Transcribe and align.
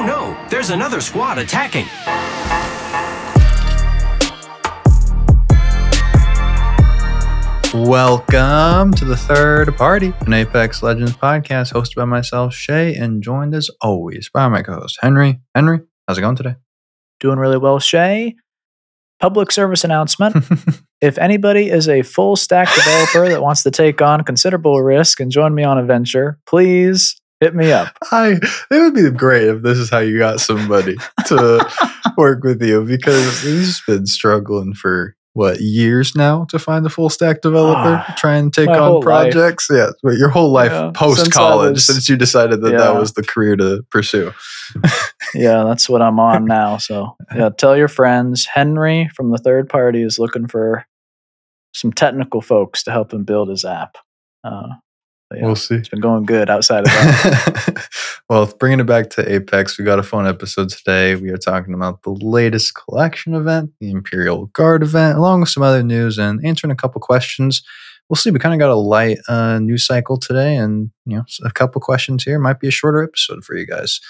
Oh 0.00 0.02
no, 0.02 0.48
there's 0.48 0.70
another 0.70 0.98
squad 1.02 1.36
attacking. 1.36 1.84
Welcome 7.86 8.94
to 8.94 9.04
the 9.04 9.14
third 9.14 9.76
party, 9.76 10.14
an 10.20 10.32
Apex 10.32 10.82
Legends 10.82 11.12
podcast 11.12 11.74
hosted 11.74 11.96
by 11.96 12.06
myself, 12.06 12.54
Shay, 12.54 12.94
and 12.94 13.22
joined 13.22 13.54
as 13.54 13.68
always 13.82 14.30
by 14.30 14.48
my 14.48 14.62
co 14.62 14.76
host, 14.76 14.98
Henry. 15.02 15.38
Henry, 15.54 15.80
how's 16.08 16.16
it 16.16 16.22
going 16.22 16.36
today? 16.36 16.54
Doing 17.18 17.38
really 17.38 17.58
well, 17.58 17.78
Shay. 17.78 18.36
Public 19.18 19.52
service 19.52 19.84
announcement. 19.84 20.34
if 21.02 21.18
anybody 21.18 21.68
is 21.68 21.90
a 21.90 22.00
full 22.00 22.36
stack 22.36 22.74
developer 22.74 23.28
that 23.28 23.42
wants 23.42 23.64
to 23.64 23.70
take 23.70 24.00
on 24.00 24.24
considerable 24.24 24.80
risk 24.80 25.20
and 25.20 25.30
join 25.30 25.54
me 25.54 25.62
on 25.62 25.76
a 25.76 25.84
venture, 25.84 26.38
please 26.46 27.19
hit 27.40 27.54
me 27.54 27.72
up. 27.72 27.88
I 28.12 28.38
it 28.70 28.78
would 28.80 28.94
be 28.94 29.10
great 29.10 29.48
if 29.48 29.62
this 29.62 29.78
is 29.78 29.90
how 29.90 29.98
you 29.98 30.18
got 30.18 30.40
somebody 30.40 30.96
to 31.26 31.66
work 32.16 32.44
with 32.44 32.62
you 32.62 32.84
because 32.84 33.42
he's 33.42 33.80
been 33.86 34.06
struggling 34.06 34.74
for 34.74 35.14
what 35.32 35.60
years 35.60 36.16
now 36.16 36.44
to 36.46 36.58
find 36.58 36.84
a 36.84 36.88
full 36.90 37.08
stack 37.08 37.40
developer 37.40 38.02
Ah, 38.04 38.14
try 38.18 38.34
and 38.34 38.52
take 38.52 38.68
on 38.68 38.76
whole 38.78 38.94
life. 38.96 39.32
projects 39.32 39.68
yeah 39.72 39.90
but 40.02 40.16
your 40.16 40.28
whole 40.28 40.50
life 40.50 40.72
Yeah, 40.72 40.90
post 40.92 41.20
since 41.22 41.32
college 41.34 41.74
was- 41.74 41.86
since 41.86 42.08
you 42.08 42.16
decided 42.16 42.62
that 42.62 42.72
that 42.72 42.96
was 42.98 43.12
the 43.12 43.22
career 43.22 43.54
to 43.56 43.84
pursue 43.90 44.32
Yeah, 45.34 45.62
that's 45.62 45.88
what 45.88 46.02
I'm 46.02 46.18
on 46.18 46.44
now. 46.46 46.76
So, 46.78 47.16
yeah, 47.34 47.50
tell 47.50 47.76
your 47.76 47.86
friends. 47.86 48.46
Henry 48.46 49.08
from 49.14 49.30
the 49.30 49.38
third 49.38 49.68
party 49.68 50.02
is 50.02 50.18
looking 50.18 50.48
for 50.48 50.84
some 51.72 51.92
technical 51.92 52.40
folks 52.40 52.82
to 52.84 52.90
help 52.90 53.12
him 53.12 53.22
build 53.22 53.48
his 53.48 53.64
app. 53.64 53.96
Uh, 54.42 54.68
yeah, 55.34 55.46
we'll 55.46 55.56
see 55.56 55.76
it's 55.76 55.88
been 55.88 56.00
going 56.00 56.24
good 56.24 56.50
outside 56.50 56.80
of 56.80 56.86
that. 56.86 57.88
well, 58.28 58.46
bringing 58.58 58.80
it 58.80 58.86
back 58.86 59.10
to 59.10 59.32
Apex, 59.32 59.78
we 59.78 59.84
got 59.84 59.98
a 59.98 60.02
fun 60.02 60.26
episode 60.26 60.70
today. 60.70 61.14
We 61.14 61.30
are 61.30 61.36
talking 61.36 61.72
about 61.72 62.02
the 62.02 62.10
latest 62.10 62.74
collection 62.74 63.34
event, 63.34 63.70
the 63.80 63.90
Imperial 63.90 64.46
Guard 64.46 64.82
event, 64.82 65.16
along 65.16 65.40
with 65.40 65.48
some 65.48 65.62
other 65.62 65.84
news 65.84 66.18
and 66.18 66.44
answering 66.44 66.72
a 66.72 66.76
couple 66.76 67.00
questions. 67.00 67.62
We'll 68.08 68.16
see. 68.16 68.32
We 68.32 68.40
kind 68.40 68.54
of 68.54 68.58
got 68.58 68.72
a 68.72 68.74
light 68.74 69.18
uh, 69.28 69.60
news 69.60 69.86
cycle 69.86 70.18
today, 70.18 70.56
and 70.56 70.90
you 71.06 71.16
know, 71.16 71.24
a 71.44 71.52
couple 71.52 71.80
questions 71.80 72.24
here 72.24 72.40
might 72.40 72.58
be 72.58 72.66
a 72.66 72.72
shorter 72.72 73.04
episode 73.04 73.44
for 73.44 73.56
you 73.56 73.66
guys. 73.66 74.00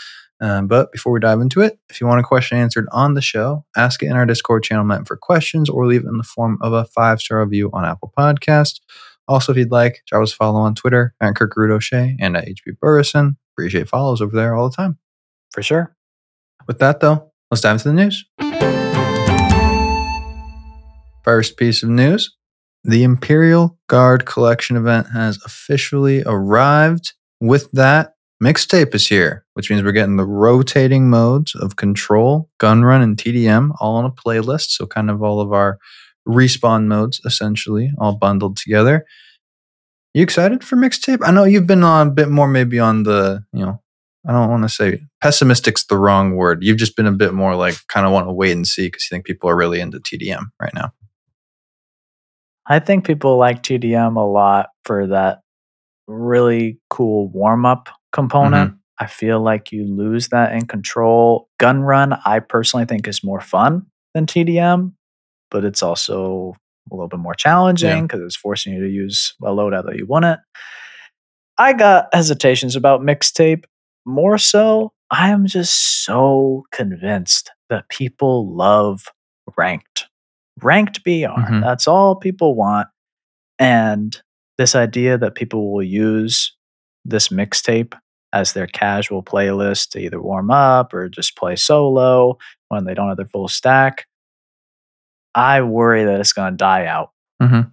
Um, 0.41 0.69
but 0.69 0.91
before 0.91 1.13
we 1.13 1.21
dive 1.21 1.41
into 1.41 1.61
it, 1.61 1.79
if 1.91 2.01
you 2.01 2.07
want 2.07 2.21
a 2.21 2.25
question 2.25 2.57
answered 2.57 2.87
on 2.93 3.13
the 3.13 3.21
show, 3.21 3.67
ask 3.77 4.03
it 4.03 4.07
in 4.07 4.13
our 4.13 4.25
Discord 4.25 4.63
channel 4.63 4.85
meant 4.85 5.07
for 5.07 5.19
questions, 5.19 5.69
or 5.69 5.87
leave 5.87 6.05
it 6.05 6.09
in 6.09 6.17
the 6.17 6.25
form 6.25 6.57
of 6.63 6.73
a 6.73 6.87
five 6.87 7.21
star 7.21 7.45
review 7.45 7.69
on 7.75 7.85
Apple 7.85 8.11
Podcast. 8.17 8.81
Also, 9.29 9.53
if 9.53 9.59
you'd 9.59 9.71
like, 9.71 10.03
drop 10.07 10.23
us 10.23 10.33
a 10.33 10.37
follow 10.37 10.61
on 10.61 10.75
Twitter 10.75 11.15
at 11.21 11.37
Kirk 11.37 11.57
O'Shea 11.57 12.17
and 12.21 12.37
at 12.37 12.47
HB 12.47 12.79
Burrison. 12.83 13.37
Appreciate 13.55 13.89
follows 13.89 14.21
over 14.21 14.35
there 14.35 14.55
all 14.55 14.69
the 14.69 14.77
time. 14.77 14.99
For 15.53 15.63
sure. 15.63 15.95
With 16.67 16.79
that, 16.79 17.01
though, 17.01 17.33
let's 17.51 17.61
dive 17.61 17.75
into 17.75 17.89
the 17.89 17.95
news. 17.95 18.25
First 21.23 21.57
piece 21.57 21.83
of 21.83 21.91
news 21.91 22.37
the 22.83 23.03
Imperial 23.03 23.79
Guard 23.89 24.25
Collection 24.25 24.77
event 24.77 25.09
has 25.13 25.39
officially 25.45 26.23
arrived. 26.25 27.13
With 27.41 27.71
that, 27.73 28.15
Mixtape 28.43 28.95
is 28.95 29.07
here, 29.07 29.45
which 29.53 29.69
means 29.69 29.83
we're 29.83 29.93
getting 29.93 30.17
the 30.17 30.25
rotating 30.25 31.11
modes 31.11 31.55
of 31.55 31.77
Control, 31.77 32.49
Gun 32.59 32.83
Run, 32.83 33.03
and 33.03 33.17
TDM 33.17 33.73
all 33.81 33.97
on 33.97 34.07
a 34.07 34.11
playlist. 34.11 34.71
So, 34.71 34.87
kind 34.87 35.11
of 35.11 35.23
all 35.23 35.41
of 35.41 35.53
our 35.53 35.79
respawn 36.31 36.87
modes 36.87 37.21
essentially 37.25 37.91
all 37.99 38.17
bundled 38.17 38.57
together. 38.57 39.05
You 40.15 40.23
excited 40.23 40.65
for 40.65 40.77
Mixtape? 40.77 41.21
I 41.23 41.31
know 41.31 41.45
you've 41.45 41.67
been 41.67 41.85
on 41.85 42.09
a 42.09 42.11
bit 42.11 42.29
more, 42.29 42.49
maybe 42.49 42.81
on 42.81 43.05
the, 43.05 43.45
you 43.53 43.65
know, 43.65 43.81
I 44.27 44.33
don't 44.33 44.51
want 44.51 44.65
to 44.65 44.69
say 44.69 45.01
pessimistic's 45.23 45.87
the 45.87 45.97
wrong 45.97 46.35
word. 46.35 46.63
You've 46.63 46.77
just 46.77 46.97
been 46.97 47.07
a 47.07 47.13
bit 47.13 47.33
more 47.33 47.55
like 47.55 47.77
kind 47.89 48.07
of 48.07 48.13
want 48.13 48.27
to 48.27 48.33
wait 48.33 48.53
and 48.53 48.67
see 48.67 48.89
because 48.89 49.05
you 49.05 49.15
think 49.15 49.25
people 49.25 49.49
are 49.49 49.57
really 49.57 49.81
into 49.81 49.99
TDM 49.99 50.45
right 50.61 50.75
now. 50.75 50.93
I 52.67 52.79
think 52.81 53.07
people 53.07 53.37
like 53.39 53.63
TDM 53.63 54.17
a 54.17 54.21
lot 54.21 54.69
for 54.85 55.07
that 55.09 55.41
really 56.07 56.79
cool 56.91 57.29
warm 57.29 57.65
up 57.65 57.89
component. 58.13 58.71
Mm-hmm. 58.71 58.77
I 59.03 59.07
feel 59.07 59.41
like 59.41 59.73
you 59.73 59.87
lose 59.87 60.29
that 60.29 60.53
in 60.53 60.67
control. 60.67 61.49
Gun 61.59 61.81
run, 61.81 62.19
I 62.25 62.41
personally 62.41 62.85
think 62.85 63.09
is 63.09 63.25
more 63.25 63.41
fun 63.41 63.87
than 64.13 64.27
TDM, 64.27 64.93
but 65.51 65.65
it's 65.65 65.83
also 65.83 66.55
a 66.91 66.95
little 66.95 67.09
bit 67.09 67.19
more 67.21 67.35
challenging 67.35 67.89
because 68.07 68.21
it's 68.21 68.37
forcing 68.37 68.73
you 68.73 68.81
to 68.81 68.89
use 68.89 69.35
a 69.43 69.51
loadout 69.51 69.87
that 69.87 69.97
you 69.97 70.07
wouldn't. 70.07 70.41
I 71.59 71.73
got 71.73 72.09
hesitations 72.13 72.75
about 72.77 73.03
mixtape. 73.03 73.65
More 74.07 74.39
so, 74.39 74.93
I 75.11 75.31
am 75.31 75.47
just 75.47 76.05
so 76.05 76.65
convinced 76.73 77.51
that 77.69 77.89
people 77.89 78.55
love 78.55 79.09
ranked. 79.59 80.07
Ranked 80.63 81.05
BR. 81.05 81.29
Mhm. 81.39 81.61
That's 81.63 81.87
all 81.87 82.17
people 82.17 82.55
want. 82.55 82.89
And 83.59 84.21
this 84.59 84.75
idea 84.75 85.19
that 85.19 85.35
people 85.35 85.73
will 85.73 85.83
use 85.83 86.57
this 87.05 87.29
mixtape 87.29 87.95
as 88.33 88.53
their 88.53 88.67
casual 88.67 89.23
playlist 89.23 89.91
to 89.91 89.99
either 90.01 90.21
warm 90.21 90.51
up 90.51 90.95
or 90.95 91.09
just 91.09 91.37
play 91.37 91.57
solo 91.57 92.39
when 92.69 92.85
they 92.85 92.95
don't 92.95 93.09
have 93.09 93.17
their 93.17 93.27
full 93.27 93.49
stack. 93.49 94.07
I 95.35 95.63
worry 95.63 96.05
that 96.05 96.21
it's 96.21 96.33
going 96.33 96.53
to 96.53 96.57
die 96.57 96.87
out 96.87 97.11
Mhm. 97.43 97.71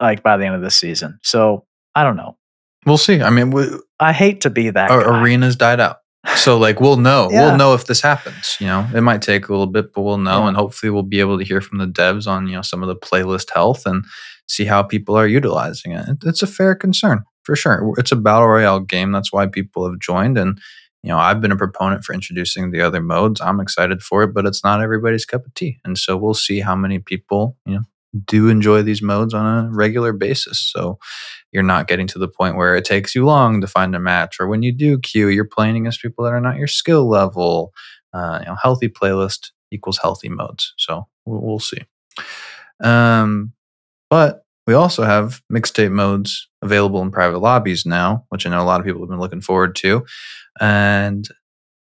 like 0.00 0.22
by 0.22 0.36
the 0.36 0.46
end 0.46 0.54
of 0.54 0.62
this 0.62 0.76
season. 0.76 1.18
So 1.22 1.64
I 1.94 2.04
don't 2.04 2.16
know. 2.16 2.36
We'll 2.86 2.98
see. 2.98 3.22
I 3.22 3.30
mean, 3.30 3.50
we, 3.50 3.66
I 4.00 4.12
hate 4.12 4.40
to 4.42 4.50
be 4.50 4.70
that 4.70 4.90
arenas 4.90 5.56
died 5.56 5.80
out. 5.80 5.98
So 6.36 6.56
like 6.66 6.80
we'll 6.80 6.96
know. 6.96 7.28
Yeah. 7.30 7.46
We'll 7.48 7.56
know 7.56 7.74
if 7.74 7.86
this 7.86 8.00
happens. 8.00 8.56
You 8.60 8.66
know, 8.66 8.86
it 8.94 9.00
might 9.02 9.22
take 9.22 9.48
a 9.48 9.52
little 9.52 9.66
bit, 9.66 9.92
but 9.92 10.02
we'll 10.02 10.18
know, 10.18 10.42
Yeah. 10.42 10.48
and 10.48 10.56
hopefully 10.56 10.90
we'll 10.90 11.02
be 11.02 11.20
able 11.20 11.38
to 11.38 11.44
hear 11.44 11.60
from 11.60 11.78
the 11.78 11.86
devs 11.86 12.26
on 12.26 12.46
you 12.48 12.54
know 12.56 12.62
some 12.62 12.82
of 12.82 12.88
the 12.88 12.96
playlist 12.96 13.50
health 13.52 13.84
and 13.86 14.04
see 14.48 14.64
how 14.64 14.82
people 14.82 15.16
are 15.16 15.26
utilizing 15.26 15.92
it. 15.92 16.08
It- 16.08 16.24
It's 16.24 16.42
a 16.42 16.46
fair 16.46 16.74
concern 16.74 17.22
for 17.44 17.54
sure. 17.56 17.92
It's 17.98 18.12
a 18.12 18.16
battle 18.16 18.48
royale 18.48 18.80
game. 18.80 19.12
That's 19.12 19.32
why 19.32 19.46
people 19.46 19.88
have 19.88 19.98
joined, 20.00 20.38
and 20.38 20.58
you 21.02 21.10
know 21.10 21.18
I've 21.18 21.40
been 21.40 21.52
a 21.52 21.56
proponent 21.56 22.04
for 22.04 22.14
introducing 22.14 22.70
the 22.70 22.80
other 22.80 23.00
modes. 23.00 23.40
I'm 23.40 23.60
excited 23.60 24.02
for 24.02 24.22
it, 24.22 24.34
but 24.34 24.46
it's 24.46 24.64
not 24.64 24.80
everybody's 24.80 25.24
cup 25.24 25.46
of 25.46 25.54
tea, 25.54 25.78
and 25.84 25.98
so 25.98 26.16
we'll 26.16 26.34
see 26.34 26.60
how 26.60 26.76
many 26.76 26.98
people 26.98 27.56
you 27.66 27.74
know 27.74 27.82
do 28.26 28.48
enjoy 28.48 28.82
these 28.82 29.00
modes 29.02 29.32
on 29.32 29.46
a 29.46 29.70
regular 29.70 30.12
basis. 30.12 30.58
So 30.58 30.98
you're 31.50 31.62
not 31.62 31.88
getting 31.88 32.06
to 32.08 32.18
the 32.18 32.28
point 32.28 32.56
where 32.56 32.76
it 32.76 32.84
takes 32.84 33.14
you 33.14 33.24
long 33.24 33.60
to 33.60 33.66
find 33.66 33.94
a 33.94 34.00
match, 34.00 34.36
or 34.40 34.46
when 34.46 34.62
you 34.62 34.72
do 34.72 34.98
queue, 34.98 35.28
you're 35.28 35.44
playing 35.44 35.76
against 35.76 36.02
people 36.02 36.24
that 36.24 36.32
are 36.32 36.40
not 36.40 36.56
your 36.56 36.66
skill 36.66 37.08
level. 37.08 37.72
Uh, 38.12 38.40
you 38.40 38.46
know, 38.46 38.56
healthy 38.62 38.88
playlist 38.88 39.52
equals 39.70 39.98
healthy 39.98 40.28
modes. 40.28 40.74
So 40.76 41.06
we'll, 41.24 41.40
we'll 41.40 41.58
see. 41.58 41.80
Um, 42.82 43.52
but 44.10 44.41
we 44.66 44.74
also 44.74 45.02
have 45.02 45.42
mixtape 45.52 45.92
modes 45.92 46.48
available 46.62 47.02
in 47.02 47.10
private 47.10 47.38
lobbies 47.38 47.84
now, 47.84 48.24
which 48.28 48.46
I 48.46 48.50
know 48.50 48.62
a 48.62 48.64
lot 48.64 48.80
of 48.80 48.86
people 48.86 49.00
have 49.02 49.10
been 49.10 49.20
looking 49.20 49.40
forward 49.40 49.74
to. 49.76 50.04
And 50.60 51.26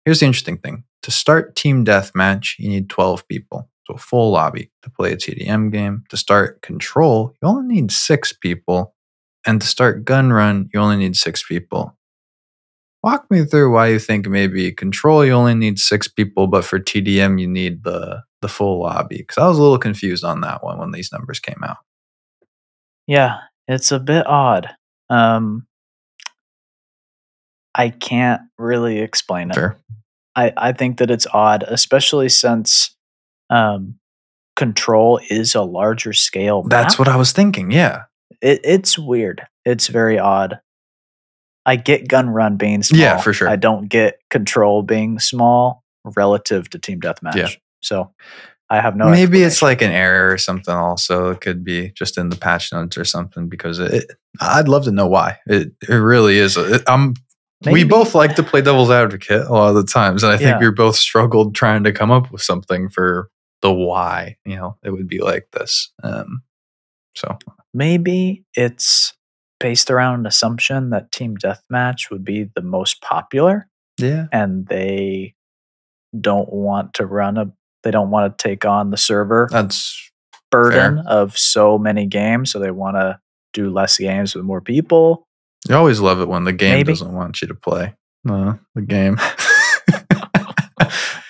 here's 0.06 0.20
the 0.20 0.26
interesting 0.26 0.58
thing: 0.58 0.84
to 1.04 1.12
start 1.12 1.56
team 1.56 1.86
deathmatch, 1.86 2.56
you 2.60 2.70
need 2.70 2.90
12 2.90 3.28
people. 3.28 3.70
So 3.88 3.96
a 3.96 3.98
full 3.98 4.32
lobby 4.32 4.70
to 4.84 4.90
play 4.90 5.12
a 5.12 5.18
TDM 5.18 5.72
game. 5.72 6.04
To 6.10 6.18
start 6.18 6.62
control, 6.62 7.34
you 7.42 7.48
only 7.48 7.74
need 7.74 7.92
six 7.92 8.32
people. 8.34 8.96
And 9.46 9.60
to 9.60 9.66
start 9.66 10.06
gun 10.06 10.32
run, 10.32 10.70
you 10.72 10.80
only 10.80 10.98
need 10.98 11.16
six 11.16 11.44
people. 11.44 11.98
Walk 13.04 13.26
me 13.32 13.44
through 13.44 13.74
why 13.74 13.88
you 13.88 13.98
think 13.98 14.28
maybe 14.28 14.72
control 14.72 15.26
you 15.26 15.32
only 15.32 15.56
need 15.56 15.80
six 15.80 16.08
people, 16.08 16.46
but 16.46 16.64
for 16.64 16.80
TDM 16.80 17.42
you 17.42 17.48
need 17.48 17.84
the 17.84 18.24
the 18.42 18.48
full 18.48 18.82
lobby. 18.82 19.18
Because 19.18 19.38
I 19.40 19.48
was 19.48 19.58
a 19.58 19.62
little 19.62 19.80
confused 19.80 20.24
on 20.24 20.42
that 20.42 20.64
one 20.64 20.78
when 20.78 20.92
these 20.92 21.12
numbers 21.12 21.40
came 21.40 21.64
out. 21.64 21.78
Yeah, 23.08 23.40
it's 23.68 23.92
a 23.92 24.00
bit 24.00 24.26
odd. 24.28 24.70
Um, 25.10 25.68
I 27.76 27.90
can't 27.90 28.42
really 28.58 29.00
explain 29.00 29.52
it. 29.52 29.56
Fair. 29.56 29.78
I, 30.36 30.54
I 30.56 30.72
think 30.72 30.98
that 31.00 31.12
it's 31.12 31.28
odd, 31.34 31.64
especially 31.64 32.30
since 32.30 32.96
um, 33.50 33.96
Control 34.56 35.20
is 35.30 35.56
a 35.56 35.62
larger 35.62 36.14
scale. 36.14 36.64
That's 36.64 37.00
what 37.00 37.08
I 37.08 37.16
was 37.16 37.32
thinking. 37.32 37.72
Yeah. 37.72 38.04
it, 38.42 38.60
it's 38.64 38.98
weird. 38.98 39.46
It's 39.66 39.88
very 39.88 40.20
odd. 40.20 40.60
I 41.66 41.76
get 41.76 42.08
Gun 42.08 42.30
Run 42.30 42.58
being 42.58 42.82
small. 42.84 43.00
Yeah, 43.00 43.18
for 43.18 43.34
sure. 43.34 43.48
I 43.48 43.56
don't 43.56 43.88
get 43.88 44.20
Control 44.30 44.82
being 44.82 45.20
small 45.20 45.84
relative 46.04 46.70
to 46.72 46.80
Team 46.80 47.00
Deathmatch. 47.00 47.36
Yeah. 47.36 47.50
So 47.82 48.12
I 48.72 48.80
have 48.80 48.96
no. 48.96 49.10
Maybe 49.10 49.44
it's 49.44 49.62
like 49.62 49.82
an 49.82 49.92
error 49.92 50.32
or 50.32 50.38
something. 50.38 50.74
Also, 50.74 51.32
it 51.32 51.42
could 51.42 51.62
be 51.62 51.92
just 51.92 52.18
in 52.18 52.30
the 52.30 52.38
patch 52.38 52.72
notes 52.72 52.98
or 52.98 53.04
something. 53.04 53.50
Because 53.50 53.80
it, 53.80 54.06
I'd 54.40 54.70
love 54.70 54.86
to 54.86 54.92
know 54.92 55.08
why. 55.08 55.40
It 55.46 55.74
it 55.88 55.96
really 55.96 56.38
is. 56.38 56.56
It, 56.56 56.82
I'm. 56.88 57.16
We 57.64 57.84
both 57.84 58.16
like 58.16 58.36
to 58.38 58.44
play 58.44 58.62
devil's 58.62 58.90
advocate 58.90 59.46
a 59.46 59.52
lot 59.52 59.70
of 59.70 59.76
the 59.76 59.84
times, 59.84 60.24
and 60.24 60.32
I 60.32 60.38
think 60.38 60.50
Yeah. 60.50 60.60
we 60.60 60.72
both 60.72 60.96
struggled 60.96 61.54
trying 61.54 61.84
to 61.84 61.92
come 61.92 62.10
up 62.10 62.32
with 62.32 62.42
something 62.42 62.90
for 62.90 63.30
the 63.62 63.72
why. 63.72 64.38
You 64.46 64.56
know, 64.56 64.78
it 64.84 64.92
would 64.92 65.08
be 65.08 65.20
like 65.20 65.48
this. 65.52 65.92
Um, 66.02 66.42
so 67.14 67.38
maybe 67.74 68.46
it's 68.56 69.14
based 69.60 69.92
around 69.92 70.22
an 70.22 70.26
assumption 70.26 70.90
that 70.92 71.12
Team 71.12 71.36
Deathmatch 71.38 72.10
would 72.10 72.24
be 72.24 72.50
the 72.56 72.64
most 72.64 73.02
popular, 73.02 73.68
yeah, 74.00 74.28
and 74.32 74.66
they 74.66 75.36
don't 76.20 76.52
want 76.52 76.96
to 76.96 77.06
run 77.06 77.38
a 77.38 77.52
they 77.84 77.92
don't 77.92 78.10
want 78.12 78.38
to 78.38 78.44
take 78.44 78.66
on 78.66 78.92
the 78.92 78.98
server 78.98 79.48
That's 79.52 80.12
burden 80.52 81.00
of 81.00 81.38
so 81.38 81.78
many 81.78 82.06
games, 82.06 82.52
so 82.52 82.60
they 82.60 82.72
want 82.72 82.98
to 82.98 83.20
do 83.54 83.72
less 83.72 83.98
games 83.98 84.36
with 84.36 84.46
more 84.46 84.62
people. 84.62 85.28
you 85.68 85.76
always 85.76 86.00
love 86.00 86.20
it 86.22 86.28
when 86.28 86.44
the 86.44 86.54
game 86.54 86.74
Maybe. 86.74 86.92
doesn't 86.92 87.14
want 87.14 87.42
you 87.42 87.48
to 87.48 87.56
play. 87.56 87.96
Uh, 88.30 88.56
the 88.76 88.82
game. 88.82 89.18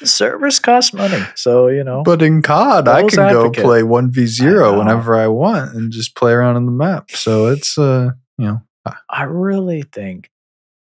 Servers 0.03 0.59
cost 0.59 0.95
money, 0.95 1.21
so 1.35 1.67
you 1.67 1.83
know. 1.83 2.01
But 2.03 2.23
in 2.23 2.41
COD, 2.41 2.87
I 2.87 3.03
can 3.03 3.31
go 3.31 3.51
play 3.51 3.83
one 3.83 4.11
v 4.11 4.25
zero 4.25 4.79
whenever 4.79 5.15
I 5.15 5.27
want 5.27 5.75
and 5.75 5.91
just 5.91 6.15
play 6.15 6.31
around 6.31 6.55
on 6.55 6.65
the 6.65 6.71
map. 6.71 7.11
So 7.11 7.47
it's 7.47 7.77
uh, 7.77 8.09
you 8.39 8.45
know, 8.47 8.61
I 9.09 9.23
really 9.23 9.83
think 9.83 10.31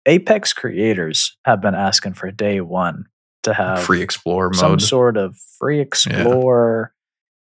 Apex 0.06 0.52
creators 0.52 1.38
have 1.46 1.62
been 1.62 1.74
asking 1.74 2.14
for 2.14 2.30
day 2.32 2.60
one 2.60 3.06
to 3.48 3.54
have 3.54 3.82
free 3.84 4.02
explore 4.02 4.54
some 4.54 4.72
mode. 4.72 4.82
sort 4.82 5.18
of 5.18 5.36
free 5.60 5.80
explore, 5.80 6.94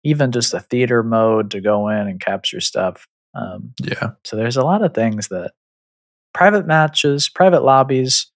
even 0.03 0.31
just 0.31 0.53
a 0.53 0.59
theater 0.59 1.03
mode 1.03 1.51
to 1.51 1.61
go 1.61 1.87
in 1.89 2.07
and 2.07 2.19
capture 2.19 2.59
stuff. 2.59 3.07
Um, 3.35 3.73
yeah, 3.81 4.11
so 4.23 4.35
there's 4.35 4.57
a 4.57 4.63
lot 4.63 4.83
of 4.83 4.93
things 4.93 5.27
that 5.27 5.51
private 6.33 6.65
matches, 6.65 7.29
private 7.29 7.63
lobbies. 7.63 8.31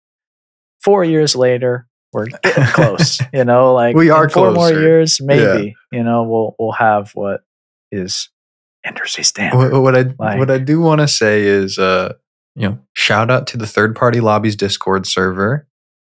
Four 0.84 1.04
years 1.04 1.36
later, 1.36 1.88
we're 2.14 2.26
getting 2.44 2.66
close. 2.66 3.20
You 3.34 3.46
know, 3.46 3.74
like 3.74 3.96
We 3.96 4.10
are 4.10 4.30
four 4.30 4.52
more 4.52 4.70
years, 4.72 5.20
maybe. 5.22 5.76
You 5.92 6.04
know, 6.04 6.24
we'll 6.24 6.56
we'll 6.60 6.72
have 6.74 7.12
what 7.12 7.42
is 7.92 8.30
industry 8.88 9.24
standard. 9.24 9.72
what, 9.72 9.82
what 9.82 9.96
I 9.96 10.02
Like- 10.20 10.40
what 10.40 10.50
I 10.52 10.58
do 10.58 10.82
want 10.82 11.02
to 11.02 11.08
say 11.08 11.44
is, 11.44 11.78
uh, 11.80 12.14
you 12.56 12.68
know, 12.68 12.80
shout 12.94 13.30
out 13.32 13.48
to 13.48 13.58
the 13.58 13.68
third 13.68 13.96
party 13.96 14.20
lobbies 14.20 14.56
Discord 14.56 15.06
server. 15.08 15.68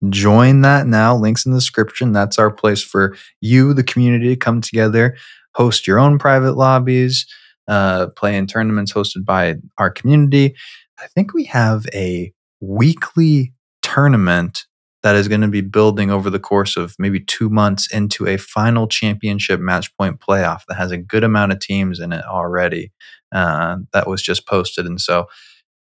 Join 0.09 0.61
that 0.61 0.87
now. 0.87 1.15
Links 1.15 1.45
in 1.45 1.51
the 1.51 1.57
description. 1.57 2.11
That's 2.11 2.37
our 2.37 2.51
place 2.51 2.83
for 2.83 3.15
you, 3.41 3.73
the 3.73 3.83
community, 3.83 4.29
to 4.29 4.35
come 4.35 4.61
together, 4.61 5.17
host 5.55 5.87
your 5.87 5.99
own 5.99 6.19
private 6.19 6.53
lobbies, 6.53 7.25
uh, 7.67 8.07
play 8.15 8.37
in 8.37 8.47
tournaments 8.47 8.93
hosted 8.93 9.25
by 9.25 9.55
our 9.77 9.89
community. 9.89 10.55
I 10.99 11.07
think 11.07 11.33
we 11.33 11.45
have 11.45 11.85
a 11.93 12.31
weekly 12.61 13.53
tournament 13.81 14.65
that 15.03 15.15
is 15.15 15.27
going 15.27 15.41
to 15.41 15.47
be 15.47 15.61
building 15.61 16.11
over 16.11 16.29
the 16.29 16.39
course 16.39 16.75
of 16.75 16.95
maybe 16.99 17.19
two 17.19 17.49
months 17.49 17.91
into 17.93 18.27
a 18.27 18.37
final 18.37 18.87
championship 18.87 19.59
match 19.59 19.95
point 19.95 20.19
playoff 20.19 20.61
that 20.67 20.75
has 20.75 20.91
a 20.91 20.97
good 20.97 21.23
amount 21.23 21.51
of 21.51 21.59
teams 21.59 21.99
in 21.99 22.11
it 22.11 22.25
already. 22.25 22.91
Uh, 23.31 23.77
that 23.93 24.07
was 24.07 24.21
just 24.21 24.47
posted. 24.47 24.85
And 24.85 24.99
so 24.99 25.27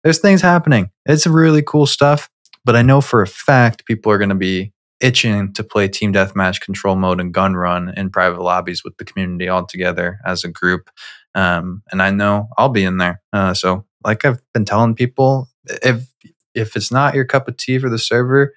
there's 0.02 0.20
things 0.20 0.42
happening. 0.42 0.90
It's 1.06 1.26
really 1.26 1.62
cool 1.62 1.86
stuff. 1.86 2.30
But 2.64 2.76
I 2.76 2.82
know 2.82 3.00
for 3.00 3.22
a 3.22 3.26
fact 3.26 3.86
people 3.86 4.12
are 4.12 4.18
going 4.18 4.30
to 4.30 4.34
be 4.34 4.72
itching 5.00 5.52
to 5.54 5.64
play 5.64 5.88
team 5.88 6.12
deathmatch 6.12 6.60
control 6.60 6.94
mode 6.94 7.20
and 7.20 7.32
gun 7.32 7.54
run 7.54 7.92
in 7.96 8.10
private 8.10 8.42
lobbies 8.42 8.84
with 8.84 8.96
the 8.98 9.04
community 9.04 9.48
all 9.48 9.64
together 9.64 10.18
as 10.26 10.44
a 10.44 10.48
group. 10.48 10.90
Um, 11.34 11.82
and 11.90 12.02
I 12.02 12.10
know 12.10 12.48
I'll 12.58 12.68
be 12.68 12.84
in 12.84 12.98
there. 12.98 13.22
Uh, 13.32 13.54
so, 13.54 13.86
like 14.04 14.24
I've 14.24 14.40
been 14.52 14.64
telling 14.64 14.94
people, 14.94 15.48
if 15.82 16.06
if 16.54 16.76
it's 16.76 16.90
not 16.90 17.14
your 17.14 17.24
cup 17.24 17.48
of 17.48 17.56
tea 17.56 17.78
for 17.78 17.88
the 17.88 17.98
server, 17.98 18.52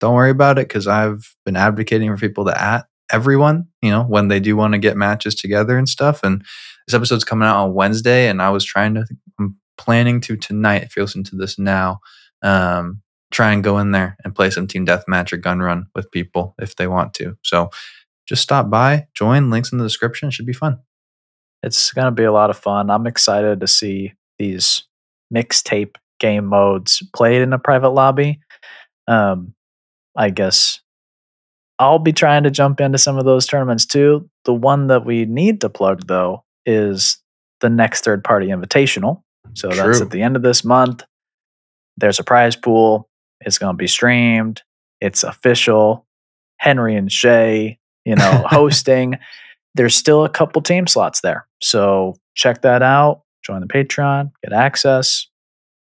don't 0.00 0.14
worry 0.14 0.30
about 0.30 0.58
it 0.58 0.68
because 0.68 0.86
I've 0.86 1.34
been 1.44 1.56
advocating 1.56 2.10
for 2.14 2.20
people 2.20 2.44
to 2.44 2.60
at 2.60 2.86
everyone, 3.10 3.68
you 3.82 3.90
know, 3.90 4.02
when 4.02 4.28
they 4.28 4.40
do 4.40 4.56
want 4.56 4.74
to 4.74 4.78
get 4.78 4.96
matches 4.96 5.34
together 5.34 5.78
and 5.78 5.88
stuff. 5.88 6.22
And 6.22 6.42
this 6.86 6.94
episode's 6.94 7.24
coming 7.24 7.48
out 7.48 7.62
on 7.64 7.74
Wednesday, 7.74 8.28
and 8.28 8.42
I 8.42 8.50
was 8.50 8.64
trying 8.64 8.94
to, 8.94 9.06
I'm 9.38 9.56
planning 9.76 10.20
to 10.22 10.36
tonight, 10.36 10.82
if 10.82 10.96
you 10.96 11.02
listen 11.02 11.24
to 11.24 11.36
this 11.36 11.58
now, 11.58 12.00
um, 12.42 13.00
try 13.30 13.52
and 13.52 13.62
go 13.64 13.78
in 13.78 13.92
there 13.92 14.16
and 14.24 14.34
play 14.34 14.50
some 14.50 14.66
team 14.66 14.86
deathmatch 14.86 15.32
or 15.32 15.36
gun 15.36 15.60
run 15.60 15.86
with 15.94 16.10
people 16.10 16.54
if 16.58 16.76
they 16.76 16.86
want 16.86 17.14
to. 17.14 17.36
So 17.42 17.70
just 18.26 18.42
stop 18.42 18.70
by, 18.70 19.06
join, 19.14 19.50
links 19.50 19.72
in 19.72 19.78
the 19.78 19.84
description. 19.84 20.28
It 20.28 20.32
should 20.32 20.46
be 20.46 20.52
fun. 20.52 20.78
it's 21.62 21.92
going 21.92 22.06
to 22.06 22.10
be 22.10 22.24
a 22.24 22.32
lot 22.32 22.50
of 22.50 22.58
fun. 22.58 22.90
I'm 22.90 23.06
excited 23.06 23.60
to 23.60 23.66
see 23.66 24.12
these 24.38 24.84
mixtape 25.34 25.96
game 26.20 26.46
modes 26.46 27.02
played 27.14 27.42
in 27.42 27.52
a 27.52 27.58
private 27.58 27.90
lobby. 27.90 28.40
Um, 29.06 29.54
I 30.16 30.30
guess 30.30 30.80
I'll 31.78 31.98
be 31.98 32.12
trying 32.12 32.42
to 32.44 32.50
jump 32.50 32.80
into 32.80 32.98
some 32.98 33.18
of 33.18 33.24
those 33.24 33.46
tournaments 33.46 33.86
too. 33.86 34.28
The 34.44 34.54
one 34.54 34.88
that 34.88 35.04
we 35.04 35.24
need 35.26 35.60
to 35.62 35.68
plug 35.68 36.06
though 36.06 36.44
is 36.66 37.18
the 37.60 37.70
next 37.70 38.04
third 38.04 38.24
party 38.24 38.48
invitational. 38.48 39.22
So 39.54 39.68
that's 39.68 40.00
at 40.00 40.10
the 40.10 40.22
end 40.22 40.36
of 40.36 40.42
this 40.42 40.64
month. 40.64 41.04
There's 41.96 42.18
a 42.18 42.24
prize 42.24 42.56
pool. 42.56 43.08
It's 43.40 43.58
going 43.58 43.74
to 43.74 43.76
be 43.78 43.86
streamed. 43.86 44.62
It's 45.00 45.22
official. 45.22 46.06
Henry 46.58 46.96
and 46.96 47.10
Shay, 47.10 47.78
you 48.04 48.16
know, 48.16 48.44
hosting 48.50 49.18
there's 49.74 49.94
still 49.94 50.24
a 50.24 50.28
couple 50.28 50.60
team 50.60 50.86
slots 50.88 51.20
there. 51.20 51.46
So 51.62 52.16
check 52.34 52.62
that 52.62 52.82
out. 52.82 53.22
Join 53.44 53.60
the 53.60 53.66
Patreon, 53.68 54.32
get 54.42 54.52
access, 54.52 55.28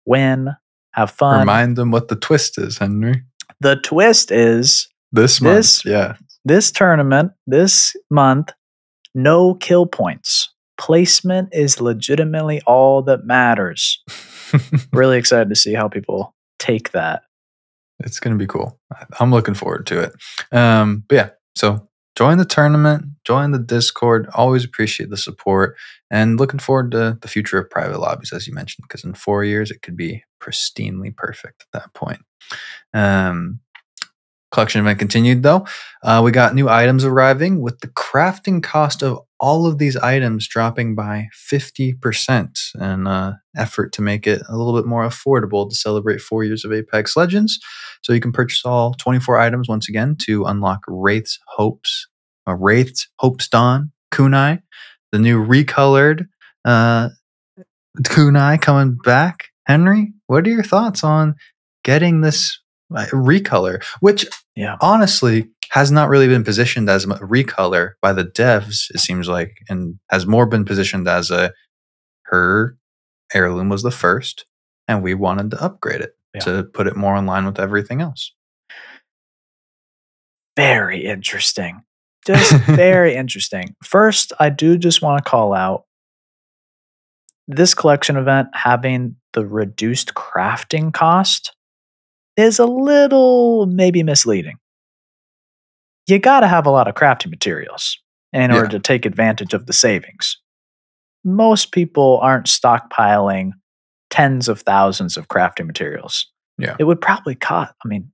win, 0.04 0.48
have 0.92 1.10
fun. 1.12 1.38
Remind 1.40 1.76
them 1.76 1.92
what 1.92 2.08
the 2.08 2.16
twist 2.16 2.58
is, 2.58 2.78
Henry. 2.78 3.22
the 3.60 3.76
twist 3.76 4.30
is 4.32 4.88
This 5.12 5.40
month. 5.40 5.56
This- 5.56 5.84
yeah. 5.84 6.16
this 6.44 6.72
tournament, 6.72 7.32
this 7.46 7.94
month, 8.10 8.50
no 9.14 9.54
kill 9.54 9.86
points. 9.86 10.52
Placement 10.76 11.50
is 11.52 11.80
legitimately 11.80 12.60
all 12.66 13.00
that 13.02 13.24
matters. 13.24 14.02
Really 14.92 15.18
excited 15.18 15.48
to 15.48 15.56
see 15.56 15.74
how 15.74 15.88
people 15.88 16.32
take 16.60 16.92
that. 16.92 17.22
It's 18.00 18.20
going 18.20 18.36
to 18.36 18.42
be 18.42 18.46
cool. 18.46 18.78
I'm 19.20 19.30
looking 19.30 19.54
forward 19.54 19.86
to 19.86 20.00
it. 20.00 20.12
Um, 20.52 21.04
but 21.08 21.14
yeah, 21.14 21.30
so 21.54 21.88
join 22.16 22.38
the 22.38 22.44
tournament, 22.44 23.06
join 23.24 23.52
the 23.52 23.58
Discord. 23.58 24.28
Always 24.34 24.64
appreciate 24.64 25.10
the 25.10 25.16
support 25.16 25.76
and 26.10 26.38
looking 26.38 26.60
forward 26.60 26.90
to 26.92 27.18
the 27.20 27.28
future 27.28 27.58
of 27.58 27.70
private 27.70 28.00
lobbies, 28.00 28.32
as 28.32 28.46
you 28.46 28.54
mentioned, 28.54 28.84
because 28.88 29.04
in 29.04 29.14
four 29.14 29.44
years 29.44 29.70
it 29.70 29.82
could 29.82 29.96
be 29.96 30.24
pristinely 30.40 31.14
perfect 31.14 31.62
at 31.62 31.80
that 31.80 31.94
point. 31.94 32.20
Um, 32.92 33.60
collection 34.52 34.80
event 34.80 35.00
continued 35.00 35.42
though. 35.42 35.66
Uh, 36.02 36.22
we 36.24 36.30
got 36.30 36.54
new 36.54 36.68
items 36.68 37.04
arriving 37.04 37.60
with 37.60 37.80
the 37.80 37.88
crafting 37.88 38.62
cost 38.62 39.02
of 39.02 39.20
all 39.40 39.66
of 39.66 39.78
these 39.78 39.96
items 39.96 40.46
dropping 40.48 40.94
by 40.94 41.28
50% 41.50 42.74
in 42.80 43.06
uh, 43.06 43.34
effort 43.56 43.92
to 43.92 44.02
make 44.02 44.26
it 44.26 44.42
a 44.48 44.56
little 44.56 44.74
bit 44.74 44.86
more 44.86 45.06
affordable 45.06 45.68
to 45.68 45.74
celebrate 45.74 46.20
four 46.20 46.44
years 46.44 46.64
of 46.64 46.72
Apex 46.72 47.16
Legends. 47.16 47.58
So 48.02 48.12
you 48.12 48.20
can 48.20 48.32
purchase 48.32 48.64
all 48.64 48.94
24 48.94 49.38
items 49.38 49.68
once 49.68 49.88
again 49.88 50.16
to 50.22 50.44
unlock 50.44 50.80
Wraith's 50.86 51.38
Hopes, 51.48 52.06
uh, 52.48 52.54
Wraith's 52.54 53.08
Hopes 53.18 53.48
Dawn, 53.48 53.90
Kunai, 54.12 54.60
the 55.12 55.18
new 55.18 55.44
recolored 55.44 56.26
uh, 56.64 57.10
Kunai 58.02 58.60
coming 58.60 58.96
back. 59.04 59.46
Henry, 59.66 60.12
what 60.26 60.46
are 60.46 60.50
your 60.50 60.62
thoughts 60.62 61.02
on 61.04 61.34
getting 61.84 62.20
this 62.20 62.58
uh, 62.94 63.06
recolor, 63.12 63.82
which 64.00 64.26
Yeah. 64.56 64.76
honestly 64.80 65.48
has 65.74 65.90
not 65.90 66.08
really 66.08 66.28
been 66.28 66.44
positioned 66.44 66.88
as 66.88 67.04
a 67.04 67.08
recolor 67.18 67.94
by 68.00 68.12
the 68.12 68.24
devs, 68.24 68.84
it 68.94 69.00
seems 69.00 69.26
like, 69.28 69.56
and 69.68 69.98
has 70.08 70.24
more 70.24 70.46
been 70.46 70.64
positioned 70.64 71.08
as 71.08 71.32
a 71.32 71.52
her 72.26 72.76
heirloom 73.34 73.68
was 73.68 73.82
the 73.82 73.90
first, 73.90 74.46
and 74.86 75.02
we 75.02 75.14
wanted 75.14 75.50
to 75.50 75.60
upgrade 75.62 76.00
it 76.00 76.12
Yeah. 76.32 76.40
to 76.42 76.62
put 76.62 76.86
it 76.86 76.94
more 76.96 77.16
in 77.16 77.26
line 77.26 77.44
with 77.44 77.58
everything 77.58 78.00
else. 78.00 78.32
Very 80.56 81.04
interesting. 81.04 81.82
Just 82.24 82.52
very 82.66 83.16
interesting. 83.16 83.74
First, 83.82 84.32
I 84.38 84.50
do 84.50 84.78
just 84.78 85.02
want 85.02 85.24
to 85.24 85.28
call 85.28 85.52
out 85.52 85.84
this 87.48 87.74
collection 87.74 88.16
event 88.16 88.48
having 88.54 89.16
the 89.32 89.44
reduced 89.44 90.14
crafting 90.14 90.94
cost 90.94 91.54
is 92.36 92.58
a 92.60 92.64
little 92.66 93.66
maybe 93.66 94.02
misleading. 94.04 94.56
You 96.06 96.18
got 96.18 96.40
to 96.40 96.48
have 96.48 96.66
a 96.66 96.70
lot 96.70 96.88
of 96.88 96.94
crafting 96.94 97.30
materials 97.30 97.98
in 98.32 98.50
order 98.50 98.64
Yeah. 98.64 98.70
to 98.70 98.78
take 98.80 99.06
advantage 99.06 99.54
of 99.54 99.66
the 99.66 99.72
savings. 99.72 100.38
Most 101.24 101.72
people 101.72 102.18
aren't 102.22 102.46
stockpiling 102.46 103.52
tens 104.10 104.48
of 104.48 104.60
thousands 104.60 105.16
of 105.16 105.28
crafting 105.28 105.66
materials. 105.66 106.26
Yeah. 106.58 106.76
It 106.78 106.84
would 106.84 107.00
probably 107.00 107.34
cost, 107.34 107.72
I 107.84 107.88
mean, 107.88 108.12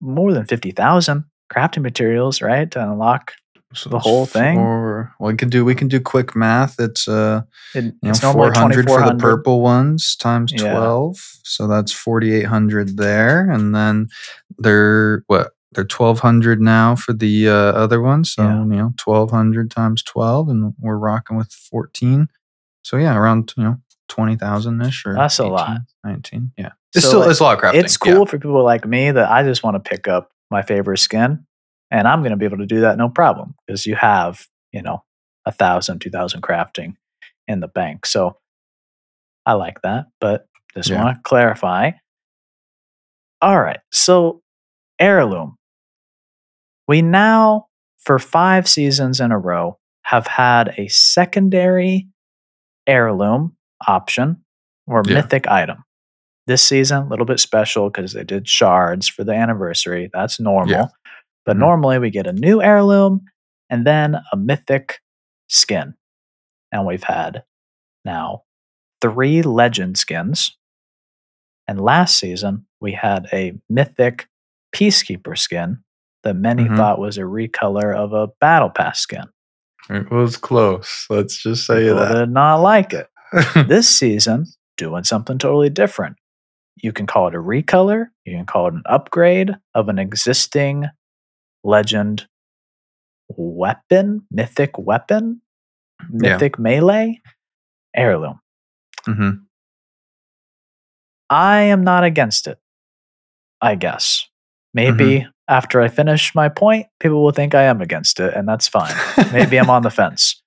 more 0.00 0.32
than 0.32 0.44
50,000 0.46 1.24
crafting 1.52 1.82
materials, 1.82 2.40
right? 2.40 2.70
To 2.70 2.82
unlock 2.82 3.32
So 3.74 3.90
The 3.90 3.98
whole 3.98 4.26
thing? 4.26 4.56
four- 4.56 5.12
well, 5.18 5.32
we 5.32 5.36
can 5.36 5.48
do 5.50 5.64
we 5.64 5.74
can 5.74 5.88
do 5.88 6.00
quick 6.00 6.36
math. 6.36 6.76
It's 6.78 7.08
uh 7.08 7.42
it, 7.74 7.84
you 7.84 7.92
know, 8.02 8.10
it's 8.10 8.20
400 8.20 8.86
for 8.86 9.02
the 9.04 9.16
purple 9.16 9.60
ones 9.60 10.14
times 10.16 10.52
Yeah. 10.54 10.72
12 10.72 11.16
so 11.42 11.66
that's 11.66 11.92
4800 11.92 12.96
there 12.96 13.50
and 13.50 13.74
then 13.74 14.06
they're 14.58 15.24
what 15.26 15.50
they're 15.72 15.84
1200 15.84 16.60
now 16.60 16.94
for 16.96 17.12
the 17.12 17.48
uh, 17.48 17.52
other 17.52 18.00
one 18.00 18.24
so 18.24 18.42
Yeah. 18.42 18.58
you 18.60 18.64
know 18.66 18.94
1200 19.04 19.70
times 19.70 20.02
12 20.02 20.48
and 20.48 20.74
we're 20.80 20.96
rocking 20.96 21.36
with 21.36 21.52
14 21.52 22.28
so 22.82 22.96
yeah 22.96 23.16
around 23.16 23.52
you 23.56 23.62
know 23.64 23.76
20000 24.08 24.80
ish 24.82 25.04
or 25.06 25.14
That's 25.14 25.38
a 25.38 25.46
lot. 25.46 25.78
19 26.04 26.52
yeah 26.56 26.70
it's 26.94 27.02
So, 27.04 27.08
still 27.08 27.20
like, 27.20 27.30
it's 27.30 27.40
a 27.40 27.42
lot 27.44 27.56
of 27.56 27.62
crafting 27.62 27.84
It's 27.84 27.96
cool 27.96 28.24
for 28.26 28.38
people 28.38 28.62
like 28.64 28.86
me 28.86 29.10
that 29.10 29.30
I 29.30 29.42
just 29.42 29.62
want 29.62 29.74
to 29.82 29.90
pick 29.90 30.06
up 30.08 30.30
my 30.50 30.62
favorite 30.62 30.98
skin. 30.98 31.44
And 31.90 32.08
I'm 32.08 32.20
going 32.20 32.30
to 32.30 32.36
be 32.36 32.44
able 32.46 32.58
to 32.58 32.66
do 32.66 32.80
that 32.80 32.96
no 32.98 33.08
problem 33.08 33.54
because 33.66 33.84
you 33.86 33.94
have, 33.96 34.46
you 34.72 34.82
know, 34.82 35.02
a 35.44 35.52
thousand, 35.52 36.00
two 36.00 36.10
thousand 36.10 36.42
crafting 36.42 36.94
in 37.48 37.60
the 37.60 37.68
bank. 37.68 38.06
So 38.06 38.38
I 39.44 39.52
like 39.52 39.82
that, 39.82 40.06
but 40.20 40.46
just 40.74 40.88
Yeah. 40.90 41.02
want 41.04 41.16
to 41.16 41.22
clarify. 41.22 41.90
All 43.42 43.60
right. 43.60 43.80
So 43.92 44.42
heirloom. 44.98 45.56
We 46.88 47.02
now, 47.02 47.66
for 47.98 48.18
five 48.18 48.68
seasons 48.68 49.20
in 49.20 49.32
a 49.32 49.38
row, 49.38 49.78
have 50.02 50.26
had 50.26 50.74
a 50.78 50.86
secondary 50.88 52.06
heirloom 52.86 53.56
option 53.86 54.44
or 54.86 55.02
Yeah. 55.06 55.14
mythic 55.14 55.48
item. 55.48 55.82
This 56.46 56.62
season, 56.62 57.02
a 57.04 57.08
little 57.08 57.26
bit 57.26 57.40
special 57.40 57.90
because 57.90 58.12
they 58.12 58.22
did 58.22 58.46
shards 58.46 59.08
for 59.08 59.24
the 59.24 59.32
anniversary. 59.34 60.08
That's 60.12 60.38
normal. 60.38 60.70
Yeah. 60.76 60.86
But 61.44 61.56
Mhm. 61.56 61.60
normally 61.60 61.98
we 61.98 62.10
get 62.10 62.28
a 62.28 62.32
new 62.32 62.62
heirloom 62.62 63.24
and 63.68 63.84
then 63.84 64.16
a 64.32 64.36
mythic 64.36 65.00
skin. 65.48 65.94
And 66.70 66.86
we've 66.86 67.02
had 67.02 67.44
now 68.04 68.44
three 69.00 69.42
legend 69.42 69.98
skins. 69.98 70.56
And 71.66 71.80
last 71.80 72.16
season, 72.18 72.66
we 72.80 72.92
had 72.92 73.26
a 73.32 73.58
mythic 73.68 74.28
peacekeeper 74.74 75.36
skin 75.38 75.82
that 76.22 76.34
many 76.36 76.64
Mhm. 76.64 76.76
thought 76.76 76.98
was 76.98 77.18
a 77.18 77.22
recolor 77.22 77.94
of 77.94 78.12
a 78.12 78.28
battle 78.40 78.70
pass 78.70 78.98
skin. 79.00 79.24
It 79.88 80.10
was 80.10 80.36
close. 80.36 81.06
Let's 81.08 81.40
just 81.42 81.66
say 81.66 81.82
People 81.84 81.96
that. 82.00 82.14
did 82.14 82.30
not 82.30 82.56
like 82.56 82.92
it. 82.92 83.08
this 83.68 83.88
season, 83.88 84.46
doing 84.76 85.04
something 85.04 85.38
totally 85.38 85.70
different. 85.70 86.16
You 86.82 86.92
can 86.92 87.06
call 87.06 87.28
it 87.28 87.34
a 87.34 87.38
recolor, 87.38 88.06
you 88.24 88.36
can 88.36 88.46
call 88.46 88.68
it 88.68 88.74
an 88.74 88.82
upgrade 88.86 89.56
of 89.74 89.88
an 89.88 89.98
existing 89.98 90.86
legend 91.64 92.26
weapon, 93.28 94.26
mythic 94.30 94.78
weapon, 94.78 95.40
Yeah. 96.12 96.32
mythic 96.34 96.58
melee, 96.58 97.20
heirloom. 97.94 98.40
Mm-hmm. 99.06 99.30
I 101.30 101.60
am 101.62 101.82
not 101.82 102.04
against 102.04 102.46
it, 102.46 102.58
I 103.60 103.74
guess. 103.74 104.26
Maybe 104.76 105.20
mm-hmm. 105.20 105.28
after 105.48 105.80
I 105.80 105.88
finish 105.88 106.34
my 106.34 106.50
point, 106.50 106.86
people 107.00 107.22
will 107.22 107.30
think 107.32 107.54
I 107.54 107.62
am 107.62 107.80
against 107.80 108.20
it, 108.20 108.34
and 108.34 108.46
that's 108.46 108.68
fine. 108.68 108.94
Maybe 109.32 109.56
I'm 109.56 109.70
on 109.70 109.80
the 109.80 109.90
fence. 110.02 110.42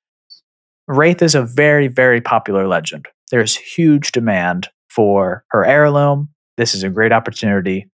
Wraith 0.87 1.23
is 1.23 1.33
a 1.33 1.41
very, 1.43 1.87
very 1.87 2.21
popular 2.21 2.67
legend. 2.67 3.07
There's 3.31 3.55
huge 3.55 4.11
demand 4.11 4.69
for 4.91 5.43
her 5.49 5.65
heirloom. 5.65 6.29
This 6.57 6.75
is 6.75 6.83
a 6.83 6.89
great 6.89 7.11
opportunity 7.11 7.89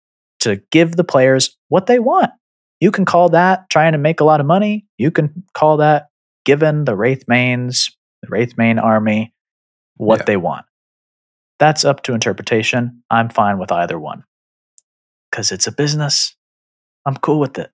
to 0.41 0.63
give 0.71 0.95
the 0.95 1.03
players 1.03 1.57
what 1.69 1.87
they 1.87 1.99
want. 1.99 2.31
You 2.79 2.93
can 2.93 3.05
call 3.05 3.31
that 3.31 3.69
trying 3.69 3.93
to 3.93 3.99
make 3.99 4.21
a 4.21 4.25
lot 4.25 4.39
of 4.39 4.47
money. 4.47 4.87
You 4.99 5.11
can 5.11 5.43
call 5.53 5.79
that 5.79 6.07
giving 6.45 6.85
the 6.85 6.97
Wraith 6.97 7.25
mains, 7.27 7.91
the 8.23 8.29
Wraith 8.31 8.57
main 8.57 8.79
army, 8.79 9.35
what 9.97 10.21
Yeah. 10.21 10.25
they 10.27 10.37
want. 10.37 10.65
That's 11.59 11.85
up 11.85 12.05
to 12.05 12.15
interpretation. 12.15 13.03
I'm 13.11 13.29
fine 13.31 13.59
with 13.59 13.73
either 13.73 13.99
one 13.99 14.23
because 15.31 15.53
it's 15.53 15.67
a 15.67 15.73
business. 15.73 16.35
I'm 17.07 17.17
cool 17.17 17.41
with 17.41 17.59
it. 17.59 17.71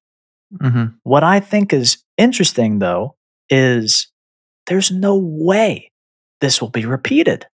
hmm 0.61 0.85
What 1.03 1.25
I 1.25 1.41
think 1.41 1.73
is 1.73 1.99
interesting, 2.17 2.79
though, 2.79 3.17
is 3.51 4.11
there's 4.67 4.91
no 4.91 5.17
way 5.17 5.91
this 6.41 6.61
will 6.61 6.71
be 6.71 6.85
repeated. 6.85 7.47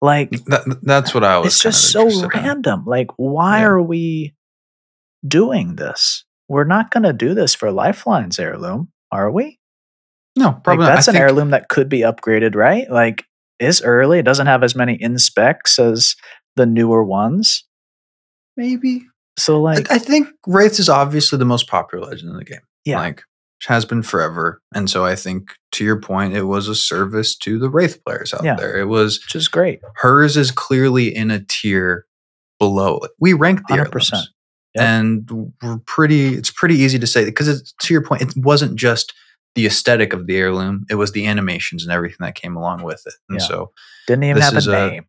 Like, 0.00 0.30
That, 0.46 0.78
that's 0.82 1.14
what 1.14 1.22
I 1.24 1.38
was. 1.38 1.46
it's 1.48 1.62
just 1.62 1.90
so 1.92 2.02
interested 2.02 2.38
in. 2.38 2.44
random. 2.44 2.84
Like, 2.86 3.08
why 3.16 3.60
Yeah. 3.60 3.66
are 3.66 3.82
we 3.82 4.34
doing 5.26 5.76
this? 5.76 6.24
We're 6.48 6.64
not 6.64 6.90
going 6.90 7.04
to 7.04 7.12
do 7.12 7.34
this 7.34 7.54
for 7.54 7.70
Lifeline's 7.70 8.38
heirloom, 8.38 8.90
are 9.12 9.30
we? 9.30 9.58
No, 10.36 10.52
probably 10.64 10.86
not. 10.86 10.94
that's 10.94 11.08
an 11.08 11.12
think- 11.14 11.22
heirloom 11.22 11.50
that 11.50 11.68
could 11.68 11.88
be 11.88 12.00
upgraded, 12.00 12.54
right? 12.56 12.90
Like, 12.90 13.24
is 13.60 13.80
early. 13.82 14.18
It 14.18 14.24
doesn't 14.24 14.48
have 14.48 14.64
as 14.64 14.74
many 14.74 15.00
inspects 15.00 15.78
as 15.78 16.16
the 16.56 16.66
newer 16.66 17.04
ones. 17.04 17.64
Maybe. 18.56 19.02
So, 19.38 19.60
like, 19.60 19.90
I, 19.90 19.96
I 19.96 19.98
think 19.98 20.28
Wraith 20.46 20.78
is 20.78 20.88
obviously 20.88 21.38
the 21.38 21.44
most 21.44 21.66
popular 21.68 22.06
legend 22.06 22.30
in 22.30 22.36
the 22.36 22.44
game. 22.44 22.60
Yeah. 22.84 22.98
Like, 22.98 23.22
has 23.66 23.84
been 23.84 24.02
forever. 24.02 24.60
And 24.74 24.90
so 24.90 25.04
I 25.04 25.14
think, 25.14 25.52
to 25.72 25.84
your 25.84 26.00
point, 26.00 26.34
it 26.34 26.42
was 26.44 26.66
a 26.68 26.74
service 26.74 27.36
to 27.38 27.58
the 27.60 27.70
Wraith 27.70 28.02
players 28.04 28.34
out 28.34 28.42
Yeah. 28.44 28.56
there. 28.56 28.76
It 28.78 28.86
was 28.86 29.20
which 29.24 29.36
is 29.36 29.46
great. 29.48 29.80
hers 29.96 30.36
is 30.36 30.50
clearly 30.50 31.14
in 31.14 31.30
a 31.30 31.44
tier 31.44 32.04
below 32.58 32.98
it. 32.98 33.12
We 33.20 33.32
ranked 33.34 33.68
the 33.68 33.74
100%. 33.74 33.78
heirlooms. 33.78 34.30
Yep. 34.74 34.84
And 34.84 35.30
we're 35.62 35.78
pretty, 35.86 36.34
it's 36.34 36.50
pretty 36.50 36.76
easy 36.76 36.98
to 36.98 37.06
say 37.06 37.24
because 37.24 37.46
it's 37.46 37.72
to 37.82 37.94
your 37.94 38.02
point, 38.02 38.22
it 38.22 38.32
wasn't 38.36 38.74
just 38.76 39.12
the 39.54 39.66
aesthetic 39.66 40.12
of 40.14 40.26
the 40.26 40.36
heirloom, 40.36 40.86
it 40.90 40.94
was 40.94 41.12
the 41.12 41.26
animations 41.26 41.82
and 41.84 41.92
everything 41.92 42.16
that 42.20 42.34
came 42.34 42.56
along 42.56 42.82
with 42.82 43.02
it. 43.06 43.12
And 43.28 43.38
Yeah. 43.38 43.46
so, 43.46 43.70
Didn't 44.06 44.24
even 44.24 44.42
have 44.42 44.54
a 44.66 44.70
a- 44.70 44.90
name, 44.90 45.04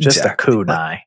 just 0.00 0.18
Exactly. 0.18 0.54
a 0.54 0.56
kunai. 0.64 0.98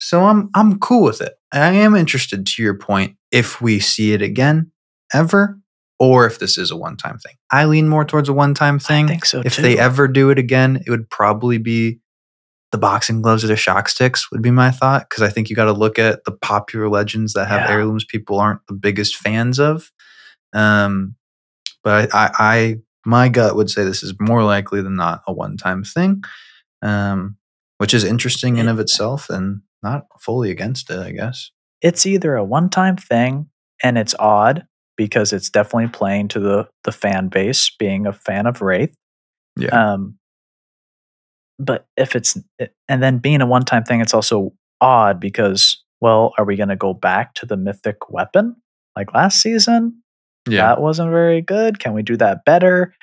So 0.00 0.24
I'm 0.24 0.50
I'm 0.54 0.78
cool 0.80 1.04
with 1.04 1.20
it. 1.22 1.34
I 1.62 1.72
am 1.72 1.94
interested 1.94 2.46
to 2.46 2.62
your 2.62 2.74
point 2.74 3.16
if 3.30 3.60
we 3.60 3.78
see 3.80 4.12
it 4.12 4.22
again 4.22 4.72
ever 5.12 5.58
or 6.00 6.26
if 6.26 6.38
this 6.38 6.58
is 6.58 6.70
a 6.70 6.76
one-time 6.76 7.18
thing. 7.18 7.36
I 7.52 7.66
lean 7.66 7.88
more 7.88 8.04
towards 8.04 8.28
a 8.28 8.32
one-time 8.32 8.78
thing. 8.78 9.04
I 9.04 9.08
think 9.08 9.24
so 9.24 9.42
if 9.44 9.56
too. 9.56 9.62
they 9.62 9.78
ever 9.78 10.08
do 10.08 10.30
it 10.30 10.38
again, 10.38 10.82
it 10.86 10.90
would 10.90 11.08
probably 11.08 11.58
be 11.58 12.00
the 12.72 12.78
boxing 12.78 13.22
gloves 13.22 13.44
or 13.44 13.46
the 13.46 13.54
shock 13.56 13.88
sticks 13.88 14.32
would 14.32 14.42
be 14.42 14.50
my 14.50 14.72
thought 14.72 15.08
because 15.08 15.22
I 15.22 15.28
think 15.28 15.48
you 15.48 15.54
got 15.54 15.66
to 15.66 15.72
look 15.72 15.96
at 15.98 16.24
the 16.24 16.32
popular 16.32 16.88
legends 16.88 17.34
that 17.34 17.46
have 17.46 17.60
Yeah. 17.68 17.76
heirlooms 17.76 18.04
people 18.04 18.40
aren't 18.40 18.66
the 18.66 18.74
biggest 18.74 19.16
fans 19.16 19.60
of. 19.60 19.92
Um, 20.52 21.14
but 21.84 22.12
I, 22.12 22.24
I, 22.24 22.30
I 22.38 22.76
my 23.06 23.28
gut 23.28 23.54
would 23.54 23.70
say 23.70 23.84
this 23.84 24.02
is 24.02 24.14
more 24.18 24.42
likely 24.42 24.82
than 24.82 24.96
not 24.96 25.22
a 25.28 25.32
one-time 25.32 25.84
thing, 25.84 26.24
um, 26.82 27.36
which 27.78 27.94
is 27.94 28.02
interesting 28.02 28.56
in 28.56 28.66
of 28.66 28.80
itself 28.80 29.30
and 29.30 29.60
not 29.84 30.06
fully 30.20 30.50
against 30.50 30.90
it, 30.90 30.98
I 30.98 31.12
guess. 31.12 31.50
it's 31.84 32.06
either 32.06 32.34
a 32.34 32.42
one-time 32.42 32.96
thing 32.96 33.46
and 33.82 33.98
it's 33.98 34.14
odd 34.18 34.66
because 34.96 35.32
it's 35.32 35.50
definitely 35.50 35.88
playing 35.88 36.28
to 36.28 36.40
the 36.40 36.66
the 36.84 36.92
fan 36.92 37.28
base 37.28 37.70
being 37.78 38.06
a 38.06 38.12
fan 38.12 38.46
of 38.46 38.62
Wraith. 38.62 38.94
Yeah. 39.56 39.68
Um, 39.68 40.18
but 41.58 41.86
if 41.96 42.16
it's 42.16 42.38
and 42.88 43.02
then 43.02 43.18
being 43.18 43.42
a 43.42 43.46
one-time 43.46 43.84
thing, 43.84 44.00
it's 44.00 44.14
also 44.14 44.52
odd 44.80 45.20
because 45.20 45.82
well, 46.00 46.32
are 46.38 46.44
we 46.44 46.56
going 46.56 46.70
to 46.70 46.76
go 46.76 46.94
back 46.94 47.34
to 47.34 47.46
the 47.46 47.56
mythic 47.56 48.10
weapon 48.10 48.56
like 48.96 49.14
last 49.14 49.40
season? 49.42 50.02
Yeah. 50.48 50.68
That 50.68 50.80
wasn't 50.80 51.10
very 51.10 51.40
good. 51.40 51.78
Can 51.78 51.94
we 51.94 52.02
do 52.02 52.16
that 52.16 52.44
better? 52.44 52.94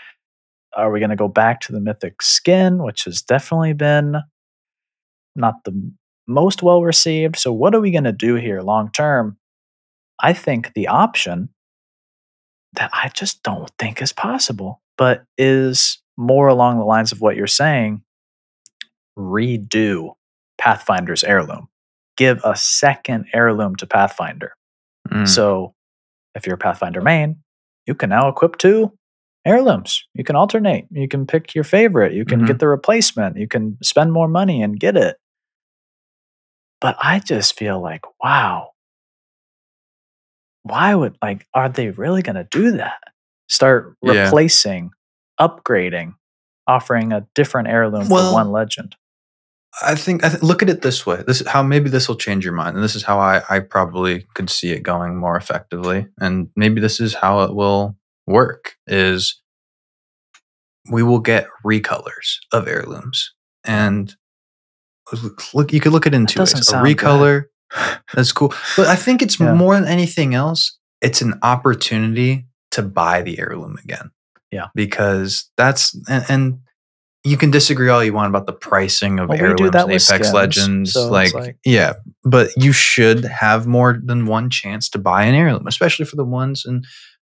Are 0.75 0.91
we 0.91 0.99
going 0.99 1.09
to 1.09 1.15
go 1.15 1.27
back 1.27 1.61
to 1.61 1.71
the 1.71 1.79
mythic 1.79 2.21
skin, 2.21 2.83
which 2.83 3.03
has 3.05 3.21
definitely 3.21 3.73
been 3.73 4.17
not 5.35 5.55
the 5.65 5.91
most 6.31 6.63
well 6.63 6.81
received? 6.83 7.37
So, 7.37 7.51
what 7.53 7.75
are 7.75 7.79
we 7.81 7.91
going 7.91 8.05
to 8.05 8.11
do 8.11 8.35
here 8.35 8.61
long 8.61 8.91
term? 8.91 9.37
I 10.19 10.33
think 10.33 10.73
the 10.73 10.87
option 10.87 11.49
that 12.73 12.89
I 12.93 13.09
just 13.09 13.43
don't 13.43 13.69
think 13.77 14.01
is 14.01 14.13
possible, 14.13 14.81
but 14.97 15.23
is 15.37 16.01
more 16.17 16.47
along 16.47 16.77
the 16.77 16.85
lines 16.85 17.11
of 17.11 17.21
what 17.21 17.35
you're 17.35 17.47
saying 17.47 18.03
redo 19.17 20.13
Pathfinder's 20.59 21.23
heirloom. 21.23 21.67
Give 22.17 22.39
a 22.43 22.55
second 22.55 23.25
heirloom 23.33 23.75
to 23.77 23.87
Pathfinder. 23.87 24.53
Mm. 25.09 25.27
So 25.27 25.73
if 26.35 26.45
you're 26.45 26.55
a 26.55 26.59
Pathfinder 26.59 27.01
main, 27.01 27.37
you 27.87 27.95
can 27.95 28.09
now 28.09 28.29
equip 28.29 28.57
two 28.57 28.93
heirlooms. 29.45 30.05
You 30.13 30.23
can 30.23 30.35
alternate. 30.35 30.85
You 30.91 31.07
can 31.07 31.25
pick 31.25 31.55
your 31.55 31.63
favorite. 31.63 32.13
You 32.13 32.25
can 32.25 32.41
Mhm. 32.41 32.47
get 32.47 32.59
the 32.59 32.67
replacement. 32.67 33.37
You 33.37 33.47
can 33.47 33.77
spend 33.81 34.13
more 34.13 34.27
money 34.27 34.61
and 34.61 34.79
get 34.79 34.95
it. 34.95 35.17
But 36.81 36.97
I 36.99 37.19
just 37.19 37.57
feel 37.57 37.79
like, 37.79 38.01
wow. 38.21 38.71
Why 40.63 40.93
would 40.93 41.17
like 41.21 41.47
are 41.53 41.69
they 41.69 41.89
really 41.89 42.21
going 42.21 42.35
to 42.35 42.47
do 42.51 42.71
that? 42.73 42.99
Start 43.49 43.95
Yeah. 44.03 44.25
replacing, 44.25 44.91
upgrading, 45.39 46.15
offering 46.67 47.13
a 47.13 47.25
different 47.35 47.67
heirloom 47.67 48.09
Well, 48.09 48.29
for 48.29 48.33
one 48.33 48.51
legend. 48.51 48.95
I 49.81 49.95
think 49.95 50.23
I 50.23 50.29
th- 50.29 50.43
look 50.43 50.61
at 50.61 50.69
it 50.69 50.81
this 50.81 51.05
way. 51.05 51.23
This 51.25 51.41
is 51.41 51.47
how 51.47 51.63
maybe 51.63 51.89
this 51.89 52.07
will 52.07 52.17
change 52.17 52.43
your 52.43 52.53
mind, 52.53 52.75
and 52.75 52.83
this 52.83 52.95
is 52.95 53.03
how 53.03 53.19
I 53.19 53.41
I 53.49 53.59
probably 53.59 54.27
could 54.33 54.49
see 54.49 54.71
it 54.71 54.83
going 54.83 55.15
more 55.17 55.37
effectively, 55.37 56.07
and 56.19 56.49
maybe 56.55 56.81
this 56.81 56.99
is 56.99 57.13
how 57.15 57.41
it 57.43 57.55
will 57.55 57.95
work. 58.27 58.75
Is 58.85 59.41
we 60.91 61.03
will 61.03 61.19
get 61.19 61.47
recolors 61.65 62.37
of 62.51 62.67
heirlooms, 62.67 63.33
and 63.63 64.13
look, 65.53 65.73
you 65.73 65.79
could 65.79 65.91
look 65.91 66.07
at 66.07 66.13
it 66.13 66.17
in 66.17 66.25
two 66.25 66.39
ways. 66.39 66.53
A 66.53 66.63
sound 66.63 66.85
good. 66.85 66.97
recolor, 66.97 67.43
that's 68.13 68.31
cool, 68.31 68.53
but 68.77 68.87
I 68.87 68.95
think 68.95 69.21
it's 69.21 69.39
Yeah. 69.39 69.53
more 69.53 69.75
than 69.75 69.85
anything 69.87 70.33
else. 70.33 70.77
It's 71.01 71.21
an 71.21 71.39
opportunity 71.43 72.47
to 72.71 72.81
buy 72.81 73.21
the 73.21 73.39
heirloom 73.39 73.77
again. 73.83 74.11
Yeah. 74.51 74.67
because 74.75 75.49
that's 75.57 75.95
and. 76.09 76.25
and 76.29 76.59
you 77.23 77.37
can 77.37 77.51
disagree 77.51 77.87
all 77.87 78.03
you 78.03 78.13
want 78.13 78.29
about 78.29 78.47
the 78.47 78.51
pricing 78.51 79.19
of 79.19 79.29
Well, 79.29 79.37
heirlooms 79.39 79.75
and 79.75 79.91
Apex 79.91 80.07
skins, 80.07 80.33
Legends. 80.33 80.93
so 80.93 81.07
like, 81.07 81.31
like- 81.35 81.57
yeah, 81.63 81.93
but 82.23 82.49
you 82.57 82.71
should 82.71 83.23
have 83.25 83.67
more 83.67 83.99
than 84.03 84.25
one 84.25 84.49
chance 84.49 84.89
to 84.89 84.97
buy 84.97 85.25
an 85.25 85.35
heirloom, 85.35 85.67
especially 85.67 86.05
for 86.05 86.15
the 86.15 86.25
ones. 86.25 86.65
And 86.65 86.83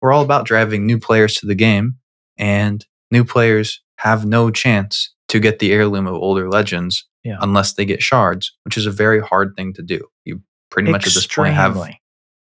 we're 0.02 0.12
all 0.12 0.24
about 0.24 0.48
driving 0.48 0.88
new 0.88 0.98
players 0.98 1.36
to 1.36 1.46
the 1.46 1.54
game, 1.54 1.98
and 2.36 2.84
new 3.12 3.24
players 3.24 3.84
have 4.00 4.26
no 4.26 4.50
chance 4.50 5.14
to 5.28 5.40
get 5.40 5.60
the 5.60 5.72
heirloom 5.72 6.08
of 6.08 6.16
older 6.16 6.50
legends 6.50 7.06
Yeah. 7.26 7.38
unless 7.42 7.74
they 7.74 7.84
get 7.86 8.02
shards, 8.04 8.54
which 8.64 8.78
is 8.78 8.86
a 8.86 8.92
very 8.92 9.20
hard 9.20 9.56
thing 9.58 9.74
to 9.74 9.82
do. 9.82 10.00
You 10.24 10.42
pretty 10.70 10.92
much 10.92 11.08
at 11.08 11.14
this 11.14 11.26
point 11.28 11.56
have 11.56 11.76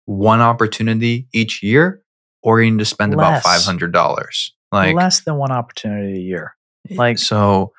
one 0.05 0.39
opportunity 0.41 1.27
each 1.33 1.63
year, 1.63 2.01
or 2.43 2.61
you 2.61 2.69
need 2.71 2.79
to 2.79 2.85
spend 2.85 3.13
about 3.13 3.41
five 3.43 3.63
hundred 3.63 3.91
dollars. 3.91 4.53
Like 4.71 4.95
less 4.95 5.21
than 5.21 5.35
one 5.37 5.51
opportunity 5.51 6.17
a 6.17 6.21
year. 6.21 6.55
Eh, 6.89 6.95
like- 6.95 7.17
so, 7.17 7.73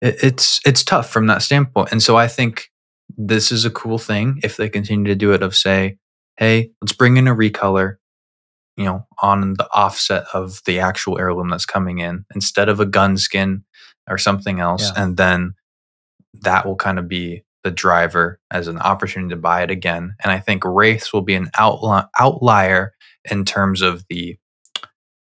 it, 0.00 0.16
it's 0.22 0.60
it's 0.64 0.84
tough 0.84 1.10
from 1.10 1.26
that 1.26 1.42
standpoint. 1.42 1.90
And 1.92 2.02
so 2.02 2.16
I 2.16 2.28
think 2.28 2.70
this 3.18 3.50
is 3.50 3.64
a 3.64 3.70
cool 3.70 3.98
thing 3.98 4.38
if 4.44 4.56
they 4.56 4.68
continue 4.68 5.06
to 5.06 5.16
do 5.16 5.32
it. 5.32 5.42
Of 5.42 5.56
say, 5.56 5.98
hey, 6.36 6.70
let's 6.80 6.92
bring 6.92 7.16
in 7.16 7.26
a 7.26 7.34
recolor, 7.34 7.96
you 8.76 8.84
know, 8.84 9.04
on 9.20 9.54
the 9.54 9.68
offset 9.72 10.24
of 10.32 10.60
the 10.64 10.78
actual 10.78 11.18
heirloom 11.18 11.48
that's 11.50 11.66
coming 11.66 11.98
in 11.98 12.24
instead 12.34 12.68
of 12.68 12.78
a 12.78 12.86
gun 12.86 13.16
skin 13.16 13.64
or 14.08 14.16
something 14.18 14.60
else, 14.60 14.90
Yeah. 14.94 15.02
and 15.02 15.16
then 15.16 15.54
that 16.34 16.66
will 16.66 16.76
kind 16.76 16.98
of 16.98 17.08
be 17.08 17.44
the 17.64 17.70
driver 17.70 18.40
as 18.50 18.68
an 18.68 18.78
opportunity 18.78 19.30
to 19.34 19.40
buy 19.40 19.62
it 19.62 19.70
again. 19.70 20.14
And 20.22 20.32
I 20.32 20.38
think 20.38 20.64
Wraiths 20.64 21.12
will 21.12 21.22
be 21.22 21.34
an 21.34 21.50
outli- 21.58 22.08
outlier 22.18 22.94
in 23.30 23.44
terms 23.44 23.82
of 23.82 24.04
the 24.08 24.38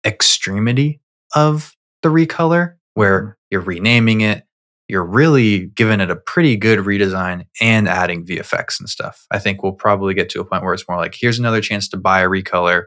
extremity 0.05 1.01
of 1.35 1.75
the 2.03 2.09
recolor, 2.11 2.75
where 2.95 3.23
Mhm. 3.23 3.35
you're 3.51 3.61
renaming 3.63 4.21
it, 4.21 4.45
you're 4.89 5.05
really 5.05 5.67
giving 5.67 6.01
it 6.01 6.11
a 6.11 6.17
pretty 6.17 6.57
good 6.57 6.79
redesign 6.81 7.47
and 7.61 7.89
adding 7.89 8.25
VFX 8.25 8.79
and 8.81 8.89
stuff. 8.89 9.27
I 9.31 9.39
think 9.39 9.63
we'll 9.63 9.73
probably 9.73 10.15
get 10.15 10.29
to 10.31 10.41
a 10.41 10.45
point 10.45 10.63
where 10.63 10.75
it's 10.75 10.89
more 10.89 10.99
like, 10.99 11.15
here's 11.19 11.39
another 11.39 11.61
chance 11.61 11.89
to 11.89 11.97
buy 11.97 12.21
a 12.21 12.29
recolor. 12.29 12.85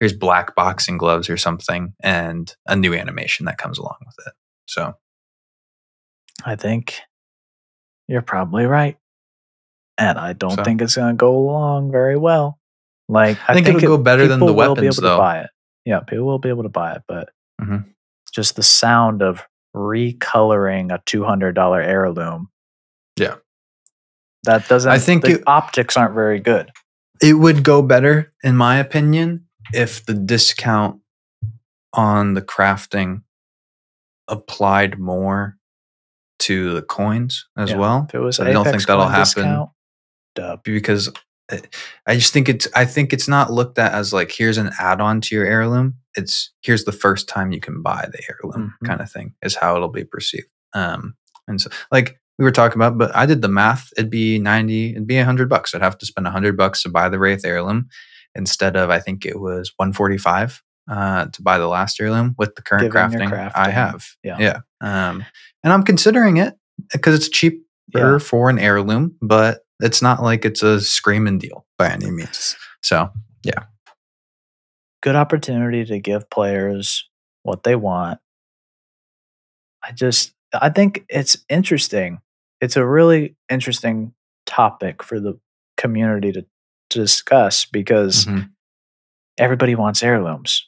Here's 0.00 0.12
black 0.12 0.54
boxing 0.54 0.96
gloves 0.96 1.28
or 1.28 1.36
something, 1.36 1.92
and 2.02 2.54
a 2.66 2.76
new 2.76 2.94
animation 2.94 3.46
that 3.46 3.58
comes 3.58 3.78
along 3.78 3.96
with 4.06 4.26
it. 4.26 4.32
So 4.66 4.94
I 6.44 6.54
think 6.54 7.00
you're 8.08 8.22
probably 8.22 8.64
right. 8.66 8.96
And 9.98 10.18
I 10.18 10.32
don't 10.32 10.52
So- 10.56 10.64
think 10.64 10.80
it's 10.82 10.96
going 10.96 11.10
to 11.14 11.16
go 11.16 11.36
along 11.36 11.90
very 11.92 12.16
well. 12.16 12.58
Like 13.08 13.38
I 13.48 13.54
think 13.54 13.66
it'll 13.68 13.80
go 13.80 13.98
better 13.98 14.26
than 14.28 14.38
the 14.40 14.46
people 14.46 14.56
will 14.56 14.74
be 14.74 14.80
weapons, 14.82 14.98
able 14.98 15.08
to 15.08 15.12
though. 15.14 15.18
buy 15.18 15.40
it. 15.40 15.50
Yeah, 15.84 16.00
people 16.00 16.26
will 16.26 16.38
be 16.38 16.50
able 16.50 16.64
to 16.64 16.68
buy 16.68 16.92
it, 16.92 17.02
but 17.08 17.30
Mhm. 17.60 17.86
just 18.32 18.56
the 18.56 18.62
sound 18.62 19.22
of 19.22 19.42
recoloring 19.74 20.92
a 20.94 21.00
two 21.06 21.24
hundred 21.24 21.54
dollar 21.54 21.80
heirloom. 21.80 22.50
Yeah. 23.16 23.36
that 24.44 24.68
doesn't. 24.68 24.90
I 24.90 24.98
think 24.98 25.24
the 25.24 25.40
it- 25.40 25.42
optics 25.46 25.96
aren't 25.96 26.14
very 26.14 26.38
good. 26.40 26.70
it 27.20 27.34
would 27.34 27.62
go 27.64 27.82
better, 27.82 28.32
in 28.44 28.56
my 28.56 28.76
opinion, 28.76 29.46
if 29.74 30.06
the 30.06 30.14
discount 30.14 31.00
on 31.92 32.34
the 32.34 32.40
crafting 32.42 33.22
applied 34.28 34.98
more 34.98 35.57
to 36.48 36.74
the 36.74 36.82
coins 36.82 37.46
as 37.56 37.70
Yeah. 37.70 37.76
well. 37.76 38.06
If 38.08 38.14
it 38.14 38.18
was, 38.20 38.40
I 38.40 38.52
don't 38.52 38.64
think 38.64 38.84
that'll 38.86 39.06
happen. 39.06 39.20
discount, 39.44 39.70
because 40.64 41.08
I- 41.50 41.62
I 42.06 42.14
just 42.16 42.32
think 42.32 42.48
it's 42.48 42.68
I 42.76 42.84
think 42.84 43.12
it's 43.12 43.28
not 43.28 43.52
looked 43.52 43.78
at 43.78 43.92
as 43.92 44.12
like 44.12 44.30
here's 44.30 44.58
an 44.58 44.70
add-on 44.78 45.20
to 45.22 45.34
your 45.34 45.46
heirloom. 45.46 45.94
It's 46.14 46.52
here's 46.60 46.84
the 46.84 46.92
first 46.92 47.28
time 47.28 47.52
you 47.52 47.60
can 47.60 47.82
buy 47.82 48.06
the 48.12 48.20
heirloom 48.28 48.74
Mhm. 48.82 48.86
kind 48.86 49.00
of 49.00 49.10
thing 49.10 49.34
is 49.42 49.54
how 49.56 49.74
it'll 49.76 49.88
be 49.88 50.04
perceived. 50.04 50.48
Um, 50.74 51.14
and 51.46 51.60
so 51.60 51.70
like 51.90 52.18
we 52.38 52.44
were 52.44 52.50
talking 52.52 52.76
about, 52.76 52.98
but 52.98 53.14
I 53.16 53.24
did 53.26 53.40
the 53.42 53.48
math. 53.48 53.88
It'd 53.96 54.10
be 54.10 54.38
ninety. 54.38 54.90
It'd 54.92 55.06
be 55.06 55.16
a 55.18 55.24
hundred 55.24 55.48
bucks. 55.48 55.74
I'd 55.74 55.80
have 55.82 55.98
to 55.98 56.06
spend 56.06 56.26
a 56.26 56.30
hundred 56.30 56.56
bucks 56.56 56.82
to 56.82 56.88
buy 56.90 57.08
the 57.08 57.18
wraith 57.18 57.44
heirloom 57.44 57.88
instead 58.34 58.76
of 58.76 58.90
I 58.90 59.00
think 59.00 59.24
it 59.24 59.40
was 59.40 59.72
one 59.76 59.92
forty-five 59.94 60.62
uh, 60.88 61.26
to 61.26 61.42
buy 61.42 61.58
the 61.58 61.68
last 61.68 62.00
heirloom 62.00 62.34
with 62.38 62.54
the 62.54 62.62
current 62.62 62.84
your 62.84 62.92
crafting, 62.92 63.52
I 63.54 63.70
have. 63.70 64.06
yeah. 64.22 64.36
yeah. 64.38 64.60
Um, 64.80 65.24
and 65.62 65.72
I'm 65.72 65.82
considering 65.82 66.36
it 66.36 66.54
because 66.92 67.14
it's 67.14 67.28
cheaper 67.28 67.62
Yeah. 67.94 68.18
for 68.18 68.48
an 68.50 68.58
heirloom, 68.58 69.16
but 69.20 69.60
it's 69.80 70.02
not 70.02 70.22
like 70.22 70.44
it's 70.44 70.62
a 70.62 70.80
screaming 70.80 71.38
deal 71.38 71.66
by 71.78 71.90
any 71.90 72.10
means. 72.10 72.56
So 72.82 73.10
yeah. 73.44 73.64
good 75.02 75.16
opportunity 75.16 75.84
to 75.84 75.98
give 75.98 76.28
players 76.30 77.08
what 77.42 77.62
they 77.62 77.76
want. 77.76 78.20
I 79.82 79.92
just 79.92 80.32
I 80.52 80.70
think 80.70 81.04
it's 81.08 81.36
interesting. 81.48 82.20
It's 82.60 82.76
a 82.76 82.86
really 82.86 83.36
interesting 83.48 84.12
topic 84.46 85.02
for 85.02 85.20
the 85.20 85.38
community 85.76 86.32
to, 86.32 86.42
to 86.90 86.98
discuss 86.98 87.64
because 87.64 88.24
mhm. 88.26 88.50
everybody 89.38 89.74
wants 89.74 90.02
heirlooms. 90.02 90.67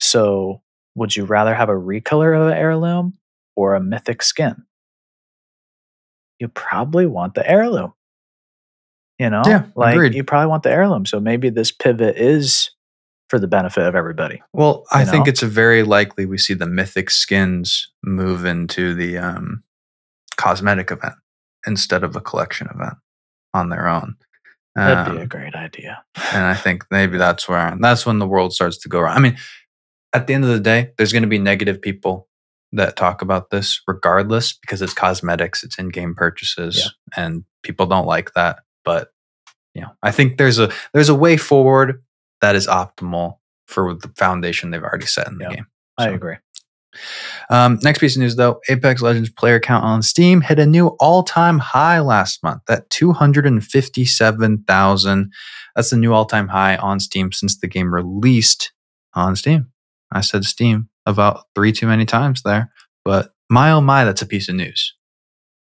So, 0.00 0.62
would 0.94 1.14
you 1.16 1.24
rather 1.24 1.54
have 1.54 1.68
a 1.68 1.72
recolor 1.74 2.36
of 2.40 2.48
an 2.48 2.54
heirloom 2.56 3.18
or 3.56 3.74
a 3.74 3.80
mythic 3.80 4.22
skin? 4.22 4.64
You 6.38 6.48
probably 6.48 7.06
want 7.06 7.34
the 7.34 7.48
heirloom. 7.48 7.92
You 9.18 9.30
know, 9.30 9.42
Yeah, 9.44 9.64
like 9.74 9.94
agreed. 9.94 10.14
you 10.14 10.22
probably 10.22 10.46
want 10.48 10.62
the 10.62 10.70
heirloom. 10.70 11.04
So 11.04 11.18
maybe 11.18 11.50
this 11.50 11.72
pivot 11.72 12.16
is 12.16 12.70
for 13.28 13.38
the 13.40 13.48
benefit 13.48 13.84
of 13.84 13.94
everybody. 13.96 14.40
well, 14.52 14.84
I 14.92 15.04
think 15.04 15.26
know? 15.26 15.30
it's 15.30 15.42
a 15.42 15.46
very 15.48 15.82
likely 15.82 16.24
we 16.24 16.38
see 16.38 16.54
the 16.54 16.66
mythic 16.68 17.10
skins 17.10 17.90
move 18.04 18.44
into 18.44 18.94
the 18.94 19.18
um, 19.18 19.64
cosmetic 20.36 20.90
event 20.92 21.14
instead 21.66 22.04
of 22.04 22.14
a 22.16 22.20
collection 22.20 22.68
event 22.72 22.94
on 23.52 23.68
their 23.68 23.88
own. 23.88 24.14
That'd 24.76 25.12
be 25.12 25.18
a 25.18 25.22
Um, 25.22 25.28
great 25.28 25.54
idea. 25.56 26.02
and 26.32 26.44
I 26.44 26.54
think 26.54 26.84
maybe 26.92 27.18
that's 27.18 27.48
where 27.48 27.76
that's 27.80 28.06
when 28.06 28.20
the 28.20 28.26
world 28.28 28.52
starts 28.54 28.78
to 28.78 28.88
go 28.88 29.00
around. 29.00 29.16
I 29.16 29.20
mean, 29.20 29.36
at 30.12 30.26
the 30.26 30.34
end 30.34 30.44
of 30.44 30.50
the 30.50 30.60
day, 30.60 30.92
there's 30.96 31.12
going 31.12 31.22
to 31.22 31.28
be 31.28 31.38
negative 31.38 31.80
people 31.82 32.28
that 32.72 32.96
talk 32.96 33.22
about 33.22 33.50
this 33.50 33.80
regardless 33.88 34.52
because 34.52 34.82
it's 34.82 34.92
cosmetics, 34.94 35.64
it's 35.64 35.78
in-game 35.78 36.14
purchases, 36.14 36.94
and 37.16 37.44
people 37.62 37.86
don't 37.86 38.06
like 38.06 38.32
that. 38.34 38.58
But 38.84 39.08
you 39.74 39.82
know, 39.82 39.90
I 40.02 40.10
think 40.10 40.38
there's 40.38 40.58
a 40.58 40.70
there's 40.92 41.08
a 41.08 41.14
way 41.14 41.36
forward 41.36 42.02
that 42.40 42.56
is 42.56 42.66
optimal 42.66 43.38
for 43.66 43.94
the 43.94 44.08
foundation 44.16 44.70
they've 44.70 44.82
already 44.82 45.06
set 45.06 45.28
in 45.28 45.38
the 45.38 45.44
Yeah. 45.44 45.54
game. 45.56 45.66
I 45.98 46.08
agree. 46.08 46.36
um, 47.50 47.78
next 47.82 47.98
piece 47.98 48.16
of 48.16 48.20
news, 48.20 48.36
though 48.36 48.60
Apex 48.68 49.02
Legends 49.02 49.30
player 49.30 49.60
count 49.60 49.84
on 49.84 50.02
Steam 50.02 50.40
hit 50.40 50.58
a 50.58 50.66
new 50.66 50.88
all 51.00 51.22
time 51.22 51.58
high 51.58 52.00
last 52.00 52.42
month 52.42 52.62
at 52.68 52.88
257,000. 52.90 55.32
That's 55.76 55.90
the 55.90 55.96
new 55.96 56.12
all 56.12 56.24
time 56.24 56.48
high 56.48 56.76
on 56.76 56.98
Steam 57.00 57.30
since 57.32 57.58
the 57.58 57.68
game 57.68 57.92
released 57.94 58.72
on 59.14 59.36
Steam. 59.36 59.70
I 60.12 60.20
said 60.22 60.44
Steam 60.44 60.88
about 61.06 61.44
three 61.54 61.72
too 61.72 61.86
many 61.86 62.04
times 62.04 62.42
there, 62.42 62.72
but 63.04 63.30
my 63.50 63.70
oh 63.72 63.80
my, 63.80 64.04
that's 64.04 64.22
a 64.22 64.26
piece 64.26 64.48
of 64.48 64.54
news. 64.54 64.94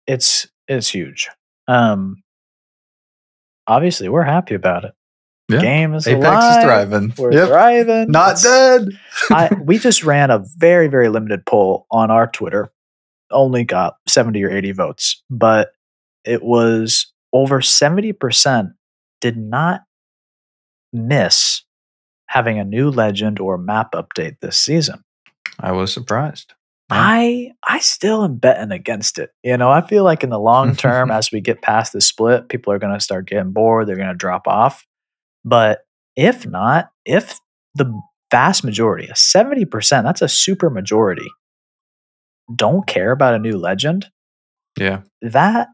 It's 0.06 0.46
it's 0.68 0.88
huge. 0.88 1.28
Um, 1.68 2.22
obviously, 3.66 4.08
we're 4.08 4.22
happy 4.22 4.54
about 4.54 4.84
it. 4.84 4.92
Yeah. 5.48 5.60
Game 5.60 5.94
is 5.94 6.06
Apex 6.06 6.24
alive. 6.26 6.58
is 6.58 6.64
thriving. 6.64 7.14
We're 7.18 7.32
Yep. 7.32 7.48
thriving. 7.48 8.10
Not 8.10 8.38
It's- 8.38 8.42
dead. 8.42 8.88
I, 9.30 9.54
we 9.62 9.78
just 9.78 10.02
ran 10.04 10.30
a 10.30 10.42
very 10.56 10.88
very 10.88 11.08
limited 11.08 11.44
poll 11.46 11.86
on 11.90 12.10
our 12.10 12.26
Twitter. 12.26 12.72
Only 13.30 13.64
got 13.64 13.96
seventy 14.08 14.42
or 14.44 14.50
eighty 14.50 14.72
votes, 14.72 15.22
but 15.30 15.72
it 16.24 16.42
was 16.42 17.12
over 17.32 17.60
seventy 17.60 18.12
percent 18.12 18.70
did 19.20 19.36
not 19.36 19.82
miss 20.92 21.63
having 22.34 22.58
a 22.58 22.64
new 22.64 22.90
legend 22.90 23.38
or 23.38 23.56
map 23.56 23.92
update 23.92 24.40
this 24.40 24.56
season. 24.56 25.04
I 25.60 25.70
was 25.70 25.92
surprised. 25.92 26.52
Yeah. 26.90 26.96
I 27.00 27.52
I 27.66 27.78
still 27.78 28.24
am 28.24 28.36
betting 28.38 28.72
against 28.72 29.18
it. 29.20 29.30
You 29.44 29.56
know, 29.56 29.70
I 29.70 29.86
feel 29.86 30.02
like 30.02 30.24
in 30.24 30.30
the 30.30 30.38
long 30.40 30.74
term, 30.84 31.12
as 31.12 31.30
we 31.30 31.40
get 31.40 31.62
past 31.62 31.92
the 31.92 32.00
split, 32.00 32.48
people 32.48 32.72
are 32.72 32.78
going 32.80 32.92
to 32.92 33.00
start 33.00 33.28
getting 33.28 33.52
bored. 33.52 33.86
They're 33.86 33.94
going 33.96 34.08
to 34.08 34.14
drop 34.14 34.48
off. 34.48 34.84
But 35.44 35.86
if 36.16 36.44
not, 36.44 36.90
if 37.06 37.38
the 37.76 37.92
vast 38.32 38.64
majority, 38.64 39.06
a 39.08 39.14
seventy 39.16 39.64
percent, 39.64 40.04
that's 40.04 40.22
a 40.22 40.28
super 40.28 40.70
majority, 40.70 41.30
don't 42.54 42.86
care 42.86 43.12
about 43.12 43.34
a 43.34 43.38
new 43.38 43.56
legend, 43.56 44.10
Yeah. 44.78 45.02
that 45.22 45.68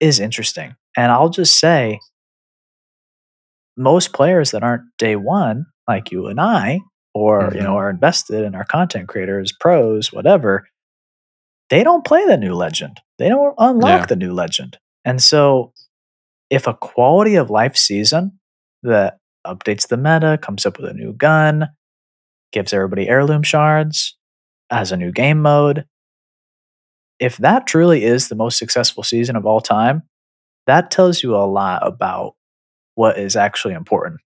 is 0.00 0.18
interesting. 0.20 0.74
And 0.96 1.12
I'll 1.12 1.30
just 1.30 1.58
say, 1.60 2.00
most 3.76 4.12
players 4.12 4.50
that 4.50 4.62
aren't 4.62 4.82
day 4.98 5.16
one, 5.16 5.66
like 5.88 6.10
you 6.10 6.26
and 6.26 6.40
I, 6.40 6.80
or 7.14 7.50
you 7.54 7.60
know, 7.60 7.68
mm-hmm. 7.68 7.76
are 7.76 7.90
invested 7.90 8.44
in 8.44 8.54
our 8.54 8.64
content 8.64 9.08
creators, 9.08 9.52
pros, 9.52 10.12
whatever, 10.12 10.66
they 11.70 11.82
don't 11.84 12.04
play 12.04 12.24
the 12.26 12.36
new 12.36 12.54
legend. 12.54 13.00
They 13.18 13.28
don't 13.28 13.54
unlock 13.58 14.00
Yeah. 14.00 14.06
the 14.06 14.16
new 14.16 14.32
legend. 14.32 14.78
And 15.04 15.22
so, 15.22 15.72
if 16.50 16.66
a 16.66 16.74
quality 16.74 17.34
of 17.36 17.50
life 17.50 17.76
season 17.76 18.38
that 18.82 19.18
updates 19.46 19.88
the 19.88 19.96
meta, 19.96 20.38
comes 20.40 20.66
up 20.66 20.78
with 20.78 20.90
a 20.90 20.94
new 20.94 21.12
gun, 21.12 21.68
gives 22.52 22.72
everybody 22.72 23.08
heirloom 23.08 23.42
shards, 23.42 24.16
has 24.70 24.92
a 24.92 24.96
new 24.96 25.10
game 25.12 25.40
mode, 25.40 25.86
if 27.18 27.36
that 27.38 27.66
truly 27.66 28.04
is 28.04 28.28
the 28.28 28.34
most 28.34 28.58
successful 28.58 29.02
season 29.02 29.36
of 29.36 29.46
all 29.46 29.60
time, 29.60 30.02
that 30.66 30.90
tells 30.90 31.22
you 31.22 31.34
a 31.36 31.46
lot 31.46 31.86
about 31.86 32.34
what 32.96 33.18
is 33.18 33.36
actually 33.36 33.74
important. 33.74 34.20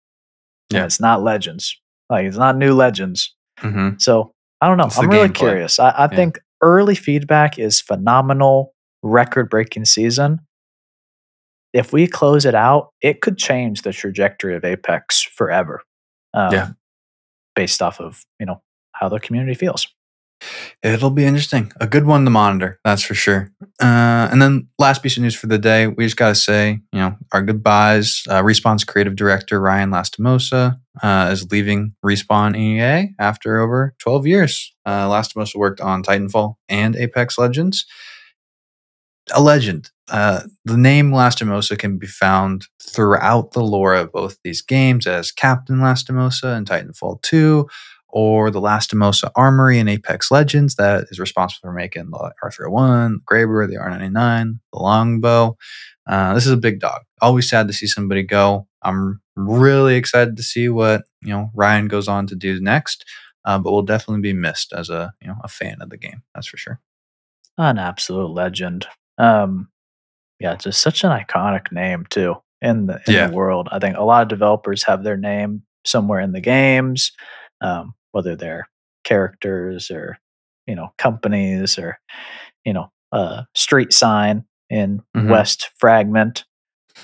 And 0.71 0.79
Yeah. 0.79 0.85
it's 0.85 1.01
not 1.01 1.23
legends. 1.23 1.79
Like 2.11 2.27
it's 2.27 2.37
not 2.37 2.57
new 2.57 2.75
legends. 2.75 3.35
hmm 3.59 3.91
So 3.99 4.33
I 4.61 4.69
don't 4.69 4.77
know. 4.79 4.87
It's 4.87 4.99
I'm 4.99 5.09
really 5.09 5.29
curious. 5.31 5.79
I, 5.79 5.91
I 5.91 6.03
Yeah. 6.05 6.17
think 6.17 6.39
early 6.63 6.95
feedback 6.95 7.59
is 7.59 7.81
phenomenal, 7.81 8.73
record 9.03 9.51
breaking 9.51 9.85
season. 9.85 10.41
If 11.73 11.93
we 11.93 12.07
close 12.07 12.47
it 12.47 12.55
out, 12.55 12.91
it 13.03 13.21
could 13.21 13.37
change 13.37 13.83
the 13.83 13.93
trajectory 13.93 14.57
of 14.57 14.65
Apex 14.65 15.23
forever. 15.23 15.83
Um, 16.35 16.53
Yeah. 16.53 16.69
Based 17.55 17.81
off 17.83 18.01
of, 18.01 18.23
you 18.39 18.47
know, 18.47 18.63
how 18.93 19.09
the 19.09 19.19
community 19.21 19.55
feels. 19.55 19.87
It'll 20.83 21.11
be 21.11 21.25
interesting. 21.25 21.73
A 21.81 21.87
good 21.87 22.05
one 22.05 22.25
to 22.25 22.31
monitor, 22.31 22.79
that's 22.85 23.03
for 23.03 23.15
sure. 23.15 23.51
Uh, 23.83 24.29
and 24.31 24.41
then 24.41 24.69
last 24.79 25.03
piece 25.03 25.17
of 25.17 25.23
news 25.23 25.35
for 25.35 25.47
the 25.47 25.59
day, 25.59 25.87
we 25.87 26.05
just 26.05 26.17
got 26.17 26.29
to 26.29 26.35
say, 26.35 26.81
you 26.93 26.99
know, 26.99 27.17
our 27.33 27.43
goodbyes. 27.43 28.23
Uh, 28.29 28.43
Respawn's 28.43 28.85
creative 28.85 29.17
director 29.17 29.61
Ryan 29.61 29.91
Lastimosa 29.91 30.79
uh, 31.03 31.29
is 31.33 31.51
leaving 31.51 31.95
Respawn 32.05 32.57
EA 32.57 33.15
after 33.19 33.61
over 33.61 33.95
12 33.99 34.27
years. 34.27 34.75
Uh, 34.85 35.09
Lastimosa 35.09 35.57
worked 35.57 35.81
on 35.81 36.03
Titanfall 36.03 36.57
and 36.69 36.95
Apex 36.97 37.39
Legends. 37.39 37.87
A 39.35 39.43
legend. 39.43 39.91
Uh, 40.09 40.43
the 40.65 40.77
name 40.77 41.11
Lastimosa 41.11 41.77
can 41.77 41.99
be 41.99 42.07
found 42.07 42.67
throughout 42.81 43.53
the 43.53 43.63
lore 43.63 43.95
of 43.95 44.13
both 44.13 44.39
these 44.45 44.63
games 44.63 45.05
as 45.07 45.33
Captain 45.33 45.79
Lastimosa 45.79 46.57
in 46.57 46.65
Titanfall 46.65 47.21
2, 47.23 47.67
or 48.19 48.51
the 48.51 48.63
Lastimosa 48.63 49.31
Armory 49.37 49.79
in 49.79 49.89
Apex 49.89 50.31
Legends 50.31 50.77
that 50.77 51.05
is 51.11 51.21
responsible 51.21 51.69
for 51.69 51.73
making 51.75 52.09
the 52.09 52.33
R301, 52.43 53.17
the 53.19 53.21
Graber, 53.31 53.69
the 53.69 53.77
R99, 53.77 54.59
the 54.73 54.79
Longbow. 54.79 55.55
Uh, 56.09 56.33
this 56.33 56.47
is 56.47 56.53
a 56.53 56.57
big 56.57 56.81
dog. 56.81 57.03
Always 57.21 57.47
sad 57.47 57.67
to 57.67 57.75
see 57.75 57.87
somebody 57.87 58.23
go. 58.23 58.67
I'm 58.81 59.21
really 59.37 59.97
excited 59.97 60.35
to 60.39 60.43
see 60.43 60.71
what 60.71 61.03
you 61.21 61.29
know 61.29 61.51
Ryan 61.55 61.89
goes 61.89 62.09
on 62.09 62.27
to 62.29 62.35
do 62.35 62.59
next, 62.59 63.05
uh, 63.45 63.59
but 63.59 63.71
will 63.71 63.83
definitely 63.83 64.23
be 64.23 64.33
missed 64.33 64.73
as 64.73 64.89
a 64.89 65.13
you 65.21 65.29
know 65.29 65.37
a 65.45 65.49
fan 65.49 65.83
of 65.83 65.91
the 65.91 65.99
game. 65.99 66.23
That's 66.35 66.47
for 66.47 66.57
sure. 66.57 66.81
An 67.59 67.77
absolute 67.79 68.31
legend. 68.31 68.87
Um, 69.19 69.69
yeah, 70.41 70.55
it's 70.55 70.65
just 70.65 70.81
such 70.81 71.05
an 71.05 71.11
iconic 71.11 71.71
name 71.71 72.07
too 72.09 72.37
in 72.63 72.87
the 72.87 72.95
in 73.07 73.13
Yeah. 73.13 73.27
the 73.27 73.35
world. 73.35 73.69
I 73.71 73.79
think 73.79 73.99
a 73.99 74.05
lot 74.05 74.23
of 74.23 74.29
developers 74.29 74.85
have 74.85 75.03
their 75.05 75.19
name 75.19 75.65
somewhere 75.85 76.21
in 76.21 76.33
the 76.33 76.41
games, 76.41 77.13
um, 77.61 77.93
whether 78.17 78.35
they're 78.35 78.67
characters 79.05 79.91
or 79.91 80.19
you 80.67 80.75
know 80.75 80.89
companies 80.99 81.79
or 81.79 81.99
you 82.65 82.73
know 82.73 82.91
a 83.13 83.47
street 83.55 83.93
sign 83.93 84.45
in 84.71 85.03
Mhm. 85.17 85.29
West 85.31 85.71
Fragment. 85.79 86.45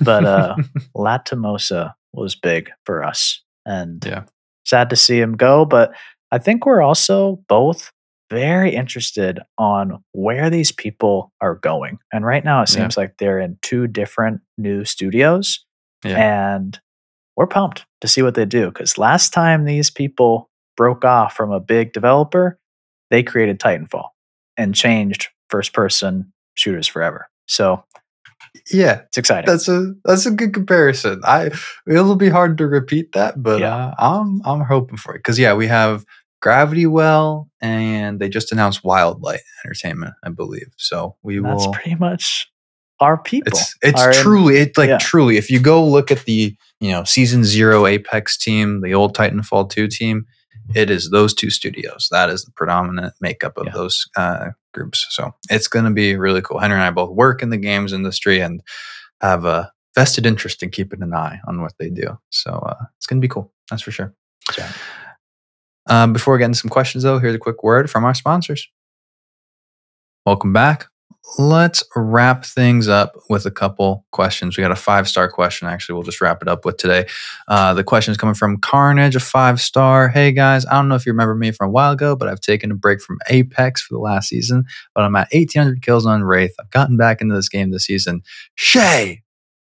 But 0.01 0.25
uh, 0.25 0.57
Lastimosa 0.97 1.93
was 2.15 2.35
big 2.35 2.71
for 2.87 3.05
us, 3.05 3.43
and 3.67 4.05
Yeah. 4.05 4.25
sad 4.65 4.91
to 4.91 4.97
see 4.97 5.21
him 5.21 5.37
go. 5.37 5.65
But 5.65 5.93
I 6.33 6.39
think 6.39 6.65
we're 6.67 6.83
also 6.83 7.37
both 7.49 7.93
very 8.31 8.75
interested 8.75 9.39
on 9.59 10.03
where 10.13 10.49
these 10.49 10.73
people 10.73 11.31
are 11.43 11.55
going. 11.57 11.99
And 12.13 12.25
right 12.25 12.43
now, 12.45 12.63
it 12.63 12.71
Yeah. 12.71 12.77
seems 12.77 12.97
like 12.97 13.15
they're 13.19 13.39
in 13.39 13.59
two 13.61 13.87
different 13.87 14.41
new 14.57 14.85
studios, 14.87 15.65
yeah, 16.05 16.17
and 16.19 16.81
we're 17.37 17.47
pumped 17.47 17.85
to 18.01 18.09
see 18.09 18.23
what 18.23 18.35
they 18.35 18.45
do. 18.47 18.67
Because 18.67 18.97
last 18.99 19.33
time 19.33 19.65
these 19.65 19.91
people 19.91 20.49
broke 20.77 21.05
off 21.05 21.35
from 21.35 21.53
a 21.53 21.61
big 21.61 21.93
developer, 21.93 22.59
they 23.11 23.23
created 23.23 23.59
Titanfall 23.59 24.09
and 24.57 24.75
changed 24.75 25.29
first 25.49 25.73
person 25.73 26.33
shooters 26.55 26.87
forever. 26.87 27.29
So 27.47 27.85
yeah. 28.71 29.03
it's 29.07 29.19
exciting. 29.19 29.47
That's 29.47 29.69
a 29.69 29.95
that's 30.05 30.27
a 30.27 30.31
good 30.31 30.53
comparison. 30.55 31.21
I 31.25 31.51
it'll 31.89 32.17
be 32.17 32.29
hard 32.29 32.59
to 32.59 32.67
repeat 32.67 33.13
that, 33.13 33.43
but 33.43 33.61
Yeah. 33.61 33.89
uh, 33.89 33.95
I'm 33.99 34.43
I'm 34.45 34.61
hoping 34.61 34.97
for 34.97 35.15
it 35.15 35.19
because 35.19 35.39
yeah, 35.39 35.55
we 35.55 35.67
have 35.67 36.05
Gravity 36.41 36.87
Well 36.87 37.49
and 37.61 38.21
they 38.21 38.29
just 38.29 38.53
announced 38.53 38.83
Wildlight 38.83 39.41
Entertainment, 39.65 40.15
I 40.25 40.31
believe. 40.31 40.69
So 40.77 41.17
we 41.23 41.39
That's 41.39 41.67
will. 41.67 41.73
pretty 41.73 41.95
much 41.95 42.51
our 43.01 43.19
people. 43.19 43.49
It's 43.53 43.75
it's 43.83 44.05
in- 44.05 44.13
truly 44.13 44.59
it 44.59 44.77
like 44.77 44.89
yeah. 44.89 44.99
truly. 44.99 45.37
If 45.37 45.51
you 45.51 45.61
go 45.61 45.85
look 45.85 46.11
at 46.11 46.25
the 46.25 46.57
you 46.81 46.91
know 46.91 47.05
season 47.05 47.45
zero 47.45 47.87
Apex 47.87 48.37
team, 48.37 48.81
the 48.81 48.95
old 48.95 49.17
Titanfall 49.17 49.71
two 49.71 49.89
team, 49.89 50.27
it 50.75 50.91
is 50.91 51.11
those 51.11 51.35
two 51.35 51.51
studios. 51.51 52.09
That 52.11 52.31
is 52.31 52.45
the 52.45 52.53
predominant 52.53 53.15
makeup 53.21 53.57
of 53.59 53.67
Yeah. 53.67 53.73
those 53.73 54.07
uh, 54.17 54.51
groups. 54.75 55.07
So 55.11 55.35
it's 55.51 55.69
going 55.69 55.85
to 55.85 55.91
be 55.91 56.17
really 56.17 56.43
cool. 56.43 56.59
Henry 56.59 56.77
and 56.77 56.85
I 56.85 56.91
both 56.91 57.11
work 57.11 57.43
in 57.43 57.51
the 57.51 57.57
games 57.57 57.93
industry 57.93 58.41
and 58.41 58.63
have 59.21 59.45
a 59.45 59.71
vested 59.95 60.25
interest 60.27 60.63
in 60.63 60.71
keeping 60.71 61.03
an 61.03 61.13
eye 61.15 61.39
on 61.47 61.61
what 61.61 61.73
they 61.79 61.91
do. 61.91 62.19
So 62.31 62.51
uh, 62.53 62.85
it's 62.97 63.07
going 63.07 63.21
to 63.21 63.25
be 63.27 63.33
cool. 63.33 63.53
That's 63.71 63.83
for 63.83 63.91
sure. 63.91 64.15
So, 64.53 64.65
Um, 65.89 66.13
before 66.13 66.35
we 66.35 66.39
get 66.39 66.47
into 66.47 66.59
some 66.59 66.71
questions, 66.71 67.03
though, 67.05 67.19
here's 67.19 67.35
a 67.35 67.39
quick 67.39 67.63
word 67.65 67.91
from 67.91 68.05
our 68.05 68.15
sponsors. 68.15 68.69
Welcome 70.25 70.53
back. 70.53 70.87
Let's 71.39 71.85
wrap 71.95 72.45
things 72.45 72.89
up 72.89 73.17
with 73.31 73.47
a 73.47 73.51
couple 73.51 74.05
questions. 74.11 74.57
We 74.57 74.63
got 74.63 74.73
a 74.73 74.77
five 74.77 75.09
star 75.09 75.31
question. 75.31 75.69
Actually, 75.69 75.95
we'll 75.95 76.03
just 76.03 76.21
wrap 76.21 76.43
it 76.43 76.49
up 76.49 76.65
with 76.65 76.77
today. 76.77 77.07
Uh, 77.49 77.75
the 77.75 77.85
question 77.85 78.11
is 78.11 78.19
coming 78.19 78.35
from 78.35 78.59
Carnage, 78.59 79.17
a 79.17 79.21
five 79.21 79.61
star. 79.61 80.09
Hey 80.09 80.33
guys, 80.33 80.67
I 80.67 80.73
don't 80.73 80.89
know 80.89 80.97
if 80.97 81.07
you 81.07 81.13
remember 81.13 81.35
me 81.35 81.53
from 81.53 81.69
a 81.69 81.73
while 81.73 81.93
ago, 81.93 82.17
but 82.17 82.29
I've 82.29 82.41
taken 82.41 82.71
a 82.71 82.75
break 82.75 83.01
from 83.01 83.19
Apex 83.31 83.83
for 83.83 83.95
the 83.95 84.01
last 84.01 84.29
season. 84.29 84.65
But 84.95 85.05
I'm 85.05 85.15
at 85.15 85.33
1,800 85.33 85.81
kills 85.81 86.07
on 86.07 86.25
Wraith. 86.25 86.55
I've 86.61 86.71
gotten 86.71 86.97
back 86.97 87.21
into 87.21 87.35
this 87.35 87.49
game 87.49 87.71
this 87.71 87.87
season. 87.87 88.23
Shay, 88.57 89.23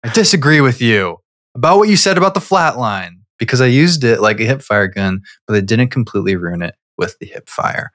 I 0.03 0.09
disagree 0.09 0.61
with 0.61 0.81
you 0.81 1.17
about 1.53 1.77
what 1.77 1.89
you 1.89 1.95
said 1.95 2.17
about 2.17 2.33
the 2.33 2.39
flatline 2.39 3.19
because 3.37 3.61
I 3.61 3.67
used 3.67 4.03
it 4.03 4.19
like 4.19 4.39
a 4.39 4.45
hip 4.45 4.61
fire 4.61 4.87
gun, 4.87 5.21
but 5.47 5.55
I 5.55 5.61
didn't 5.61 5.89
completely 5.89 6.35
ruin 6.35 6.63
it 6.63 6.75
with 6.97 7.17
the 7.19 7.27
hip 7.27 7.49
fire. 7.49 7.91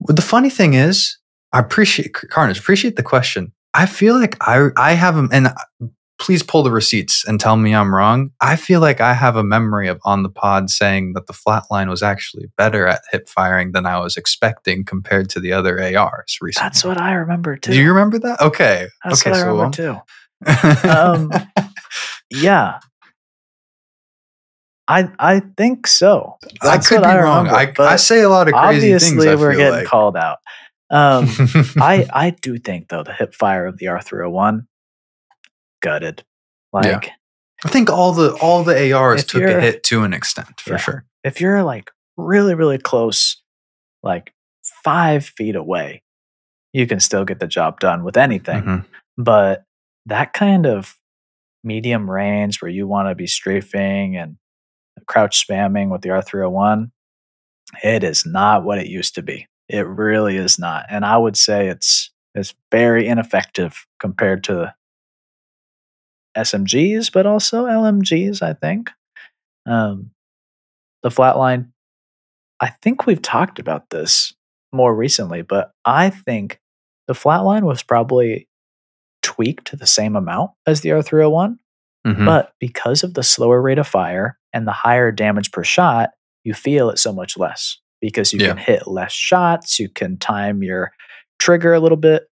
The 0.00 0.22
funny 0.22 0.50
thing 0.50 0.74
is, 0.74 1.18
I 1.54 1.60
appreciate 1.60 2.12
Carnage. 2.12 2.58
Appreciate 2.58 2.96
the 2.96 3.02
question. 3.02 3.52
I 3.72 3.86
feel 3.86 4.14
like 4.18 4.36
I 4.42 4.68
I 4.76 4.92
have 4.92 5.14
them, 5.16 5.28
and 5.32 5.46
uh, 5.48 5.54
please 6.18 6.42
pull 6.42 6.62
the 6.62 6.70
receipts 6.70 7.24
and 7.26 7.40
tell 7.40 7.56
me 7.56 7.74
I'm 7.74 7.94
wrong. 7.94 8.30
I 8.40 8.56
feel 8.56 8.80
like 8.80 9.00
I 9.00 9.14
have 9.14 9.36
a 9.36 9.42
memory 9.42 9.88
of 9.88 9.98
on 10.04 10.22
the 10.22 10.28
pod 10.28 10.68
saying 10.70 11.12
that 11.14 11.26
the 11.26 11.32
flatline 11.32 11.88
was 11.88 12.02
actually 12.02 12.46
better 12.56 12.86
at 12.86 13.00
hip 13.10 13.28
firing 13.28 13.72
than 13.72 13.86
I 13.86 13.98
was 13.98 14.16
expecting 14.16 14.84
compared 14.84 15.30
to 15.30 15.40
the 15.40 15.52
other 15.52 15.80
ARs 15.80 16.38
recently. 16.40 16.66
that's 16.66 16.84
what 16.84 17.00
I 17.00 17.12
remember 17.14 17.56
too. 17.56 17.72
Do 17.72 17.78
you 17.80 17.88
remember 17.88 18.18
that? 18.20 18.40
Okay. 18.40 18.88
That's 19.04 19.22
okay. 19.26 19.30
what 19.30 19.38
I 19.38 19.42
so 19.42 19.50
remember 19.52 20.02
too. 20.82 20.88
um, 20.88 21.32
Yeah, 22.30 22.80
I 24.88 25.08
I 25.18 25.40
think 25.56 25.86
so. 25.86 26.36
I 26.62 26.78
could 26.78 27.00
be 27.00 27.06
I 27.06 27.22
wrong. 27.22 27.46
remember, 27.46 27.82
I, 27.82 27.92
I 27.92 27.96
say 27.96 28.20
a 28.22 28.28
lot 28.28 28.48
of 28.48 28.54
crazy 28.54 28.88
things. 28.90 29.12
Obviously, 29.12 29.36
we're 29.36 29.54
getting 29.56 29.78
like. 29.80 29.86
called 29.86 30.16
out. 30.16 30.38
Um, 30.94 31.26
I 31.76 32.06
I 32.12 32.30
do 32.40 32.58
think 32.58 32.88
though 32.88 33.02
the 33.02 33.12
hip 33.12 33.34
fire 33.34 33.66
of 33.66 33.78
the 33.78 33.86
R301 33.86 34.66
gutted. 35.82 36.24
Like 36.72 36.84
Yeah. 36.86 37.00
I 37.64 37.68
think 37.68 37.90
all 37.90 38.12
the 38.12 38.32
all 38.40 38.62
the 38.64 38.92
ARs 38.92 39.24
took 39.24 39.42
a 39.42 39.60
hit 39.60 39.82
to 39.84 40.02
an 40.04 40.12
extent 40.12 40.60
for 40.60 40.72
Yeah. 40.74 40.76
sure. 40.78 41.04
if 41.24 41.40
you're 41.40 41.62
like 41.62 41.90
really 42.16 42.54
really 42.54 42.78
close, 42.78 43.42
like 44.02 44.32
five 44.84 45.24
feet 45.26 45.56
away, 45.56 46.02
you 46.72 46.86
can 46.86 47.00
still 47.00 47.24
get 47.24 47.40
the 47.40 47.46
job 47.46 47.80
done 47.80 48.04
with 48.04 48.16
anything. 48.16 48.62
Mhm. 48.62 48.84
But 49.16 49.64
that 50.06 50.32
kind 50.32 50.66
of 50.66 50.96
medium 51.62 52.10
range 52.10 52.60
where 52.60 52.70
you 52.70 52.86
want 52.86 53.08
to 53.08 53.14
be 53.14 53.26
strafing 53.26 54.16
and 54.16 54.36
crouch 55.06 55.46
spamming 55.46 55.88
with 55.90 56.02
the 56.02 56.10
R301, 56.10 56.90
it 57.82 58.04
is 58.04 58.26
not 58.26 58.64
what 58.64 58.78
it 58.78 58.86
used 58.86 59.14
to 59.14 59.22
be. 59.22 59.46
It 59.68 59.86
really 59.86 60.36
is 60.36 60.58
not. 60.58 60.86
And 60.90 61.04
I 61.04 61.16
would 61.16 61.36
say 61.36 61.68
it's 61.68 62.10
it's 62.34 62.54
very 62.72 63.06
ineffective 63.06 63.86
compared 64.00 64.44
to 64.44 64.74
SMGs, 66.36 67.12
but 67.12 67.26
also 67.26 67.66
LMGs, 67.66 68.42
I 68.42 68.54
think. 68.54 68.90
Um, 69.66 70.10
the 71.02 71.10
flatline, 71.10 71.68
I 72.60 72.70
think 72.82 73.06
we've 73.06 73.22
talked 73.22 73.58
about 73.58 73.90
this 73.90 74.34
more 74.72 74.94
recently, 74.94 75.42
but 75.42 75.70
I 75.84 76.10
think 76.10 76.60
the 77.06 77.14
flatline 77.14 77.62
was 77.62 77.82
probably 77.82 78.48
tweaked 79.22 79.66
to 79.68 79.76
the 79.76 79.86
same 79.86 80.16
amount 80.16 80.50
as 80.66 80.80
the 80.80 80.90
R301, 80.90 81.58
Mhm. 82.06 82.26
but 82.26 82.52
because 82.58 83.04
of 83.04 83.14
the 83.14 83.22
slower 83.22 83.62
rate 83.62 83.78
of 83.78 83.86
fire 83.86 84.38
and 84.52 84.66
the 84.66 84.72
higher 84.72 85.12
damage 85.12 85.52
per 85.52 85.62
shot, 85.62 86.10
you 86.42 86.52
feel 86.52 86.90
it 86.90 86.98
so 86.98 87.12
much 87.12 87.36
less 87.38 87.78
because 88.00 88.32
you 88.32 88.40
Yeah. 88.40 88.48
can 88.48 88.56
hit 88.58 88.86
less 88.86 89.12
shots, 89.12 89.78
you 89.78 89.88
can 89.88 90.16
time 90.18 90.62
your 90.62 90.92
trigger 91.38 91.72
a 91.74 91.80
little 91.80 91.96
bit 91.98 92.24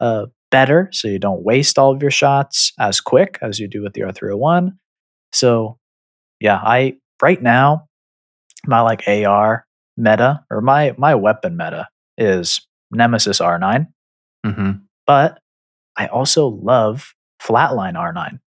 uh, 0.00 0.26
better 0.50 0.88
so 0.92 1.06
you 1.08 1.18
don't 1.18 1.42
waste 1.44 1.78
all 1.78 1.92
of 1.92 2.02
your 2.02 2.10
shots 2.10 2.72
as 2.78 3.00
quick 3.00 3.38
as 3.42 3.58
you 3.60 3.68
do 3.68 3.82
with 3.82 3.92
the 3.92 4.00
R301. 4.02 4.72
So, 5.32 5.78
yeah, 6.40 6.56
I 6.62 6.96
right 7.22 7.40
now 7.42 7.86
my 8.66 8.80
like 8.80 9.06
AR 9.08 9.66
meta 9.96 10.44
or 10.50 10.60
my 10.60 10.94
my 10.98 11.14
weapon 11.14 11.56
meta 11.56 11.88
is 12.18 12.66
Nemesis 12.90 13.40
R9 13.40 13.86
Mhm. 14.44 14.82
but 15.06 15.38
I 15.96 16.06
also 16.08 16.46
love 16.48 17.14
flatline 17.42 17.94
R9 17.94 18.40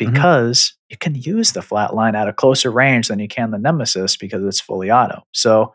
Mm-hmm. 0.00 0.12
because 0.12 0.74
you 0.88 0.96
can 0.96 1.14
use 1.14 1.52
the 1.52 1.60
flatline 1.60 2.14
at 2.14 2.28
a 2.28 2.32
closer 2.32 2.70
range 2.70 3.08
than 3.08 3.18
you 3.20 3.28
can 3.28 3.50
the 3.52 3.58
Nemesis 3.58 4.16
because 4.16 4.44
it's 4.44 4.60
fully 4.60 4.90
auto. 4.90 5.22
So 5.32 5.74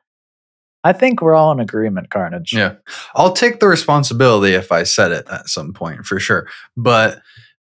I 0.83 0.93
think 0.93 1.21
we're 1.21 1.35
all 1.35 1.51
in 1.51 1.59
agreement, 1.59 2.09
Carnage. 2.09 2.53
Yeah. 2.53 2.75
I'll 3.15 3.33
take 3.33 3.59
the 3.59 3.67
responsibility 3.67 4.53
if 4.53 4.71
I 4.71 4.83
said 4.83 5.11
it 5.11 5.27
at 5.29 5.49
some 5.49 5.73
point 5.73 6.05
for 6.05 6.19
sure. 6.19 6.47
But 6.77 7.19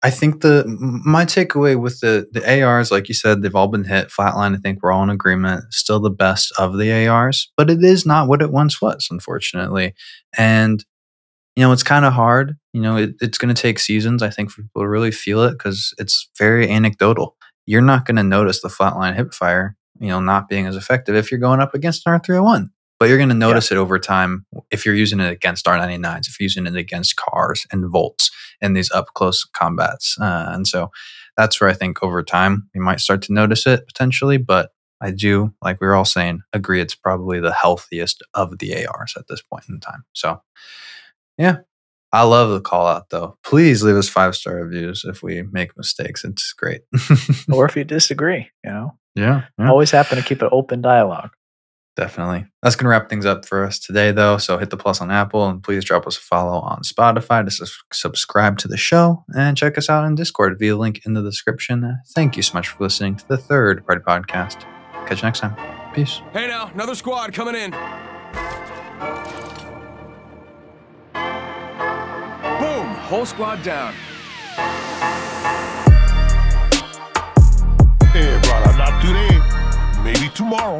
I 0.03 0.09
think 0.09 0.41
the 0.41 0.63
my 0.67 1.25
takeaway 1.25 1.79
with 1.79 1.99
the 2.01 2.27
the 2.31 2.61
ARs, 2.61 2.91
like 2.91 3.07
you 3.07 3.15
said, 3.15 3.41
they've 3.41 3.55
all 3.55 3.67
been 3.67 3.85
hit. 3.85 4.09
Flatline, 4.09 4.55
I 4.55 4.57
think 4.59 4.83
we're 4.83 4.91
all 4.91 5.03
in 5.03 5.09
agreement. 5.09 5.73
Still 5.73 5.99
the 5.99 6.11
best 6.11 6.53
of 6.59 6.77
the 6.77 7.07
ARs, 7.07 7.51
but 7.57 7.69
it 7.69 7.83
is 7.83 8.05
not 8.05 8.27
what 8.27 8.41
it 8.41 8.51
once 8.51 8.81
was, 8.81 9.07
unfortunately. 9.09 9.95
And 10.37 10.83
you 11.55 11.63
know, 11.63 11.71
it's 11.71 11.83
kind 11.83 12.05
of 12.05 12.13
hard. 12.13 12.55
You 12.73 12.81
know, 12.81 12.97
it, 12.97 13.15
it's 13.19 13.39
going 13.39 13.53
to 13.53 13.59
take 13.59 13.79
seasons, 13.79 14.21
I 14.21 14.29
think, 14.29 14.51
for 14.51 14.61
people 14.61 14.83
to 14.83 14.87
really 14.87 15.09
feel 15.09 15.41
it 15.43 15.53
because 15.53 15.91
it's 15.97 16.29
very 16.37 16.69
anecdotal. 16.69 17.35
You're 17.65 17.81
not 17.81 18.05
going 18.05 18.17
to 18.17 18.23
notice 18.23 18.61
the 18.61 18.67
flatline 18.67 19.15
hip 19.15 19.33
fire, 19.33 19.75
you 19.99 20.09
know, 20.09 20.19
not 20.19 20.49
being 20.49 20.67
as 20.67 20.75
effective 20.75 21.15
if 21.15 21.31
you're 21.31 21.39
going 21.39 21.59
up 21.59 21.73
against 21.73 22.05
an 22.05 22.19
R301 22.19 22.67
but 22.99 23.09
you're 23.09 23.17
going 23.17 23.29
to 23.29 23.35
notice 23.35 23.71
it 23.71 23.77
over 23.77 23.99
time 23.99 24.45
if 24.71 24.85
you're 24.85 24.95
using 24.95 25.19
it 25.19 25.31
against 25.31 25.65
R99s, 25.65 26.27
if 26.27 26.39
you're 26.39 26.45
using 26.45 26.65
it 26.65 26.75
against 26.75 27.15
cars 27.15 27.65
and 27.71 27.89
volts 27.89 28.31
in 28.61 28.73
these 28.73 28.91
up 28.91 29.13
close 29.13 29.43
combats. 29.45 30.17
Uh, 30.19 30.47
and 30.49 30.67
so 30.67 30.89
that's 31.35 31.61
where 31.61 31.69
I 31.69 31.73
think 31.73 32.01
over 32.01 32.23
time 32.23 32.69
you 32.73 32.81
might 32.81 32.99
start 32.99 33.21
to 33.23 33.33
notice 33.33 33.67
it 33.67 33.85
potentially. 33.87 34.37
But 34.37 34.71
I 34.99 35.11
do, 35.11 35.53
like 35.61 35.79
we 35.79 35.87
were 35.87 35.95
all 35.95 36.05
saying, 36.05 36.41
agree 36.53 36.81
it's 36.81 36.95
probably 36.95 37.39
the 37.39 37.53
healthiest 37.53 38.23
of 38.33 38.57
the 38.57 38.85
ARs 38.87 39.13
at 39.15 39.27
this 39.27 39.41
point 39.41 39.65
in 39.69 39.79
time. 39.79 40.03
So 40.13 40.41
yeah. 41.37 41.57
I 42.13 42.23
love 42.23 42.49
the 42.51 42.61
call 42.61 42.87
out 42.87 43.09
though. 43.09 43.37
Please 43.43 43.83
leave 43.83 43.97
us 43.97 44.07
five 44.07 44.35
star 44.35 44.55
reviews 44.55 45.03
if 45.03 45.21
we 45.21 45.43
make 45.43 45.77
mistakes. 45.77 46.23
It's 46.23 46.53
great. 46.53 46.81
or 47.51 47.65
if 47.65 47.75
you 47.75 47.83
disagree, 47.83 48.49
you 48.63 48.71
know, 48.71 48.97
yeah, 49.13 49.43
yeah. 49.59 49.69
always 49.69 49.91
happen 49.91 50.17
to 50.17 50.23
keep 50.23 50.41
an 50.41 50.49
open 50.51 50.81
dialogue. 50.81 51.31
Definitely. 51.97 52.45
That's 52.61 52.75
going 52.75 52.83
to 52.85 52.89
wrap 52.89 53.09
things 53.09 53.25
up 53.25 53.43
for 53.43 53.63
us 53.63 53.79
today, 53.79 54.11
though. 54.11 54.37
So 54.37 54.59
hit 54.59 54.69
the 54.69 54.77
plus 54.77 55.01
on 55.01 55.09
Apple 55.09 55.49
and 55.49 55.63
please 55.63 55.83
drop 55.83 56.05
us 56.05 56.15
a 56.15 56.21
follow 56.21 56.59
on 56.59 56.83
Spotify 56.83 57.43
to 57.43 57.49
sus- 57.49 57.83
subscribe 57.91 58.59
to 58.59 58.67
the 58.67 58.77
show 58.77 59.25
and 59.35 59.57
check 59.57 59.79
us 59.79 59.89
out 59.89 60.03
on 60.03 60.13
Discord 60.13 60.59
via 60.59 60.75
link 60.75 61.01
in 61.07 61.15
the 61.15 61.23
description. 61.23 61.97
Thank 62.13 62.37
you 62.37 62.43
so 62.43 62.53
much 62.53 62.67
for 62.67 62.83
listening 62.83 63.15
to 63.15 63.27
the 63.27 63.37
third 63.37 63.83
party 63.83 64.01
podcast. 64.07 64.61
Catch 65.07 65.23
you 65.23 65.25
next 65.25 65.39
time. 65.39 65.55
Peace. 65.95 66.21
Hey 66.33 66.47
now, 66.47 66.69
another 66.71 66.93
squad 66.93 67.33
coming 67.33 67.55
in. 67.55 67.71
Boom! 72.59 72.87
Whole 73.09 73.25
squad 73.25 73.63
down. 73.63 73.93
Hey, 78.13 78.39
brother, 78.43 78.77
not 78.77 79.01
today. 79.01 80.03
Maybe 80.03 80.29
tomorrow. 80.35 80.77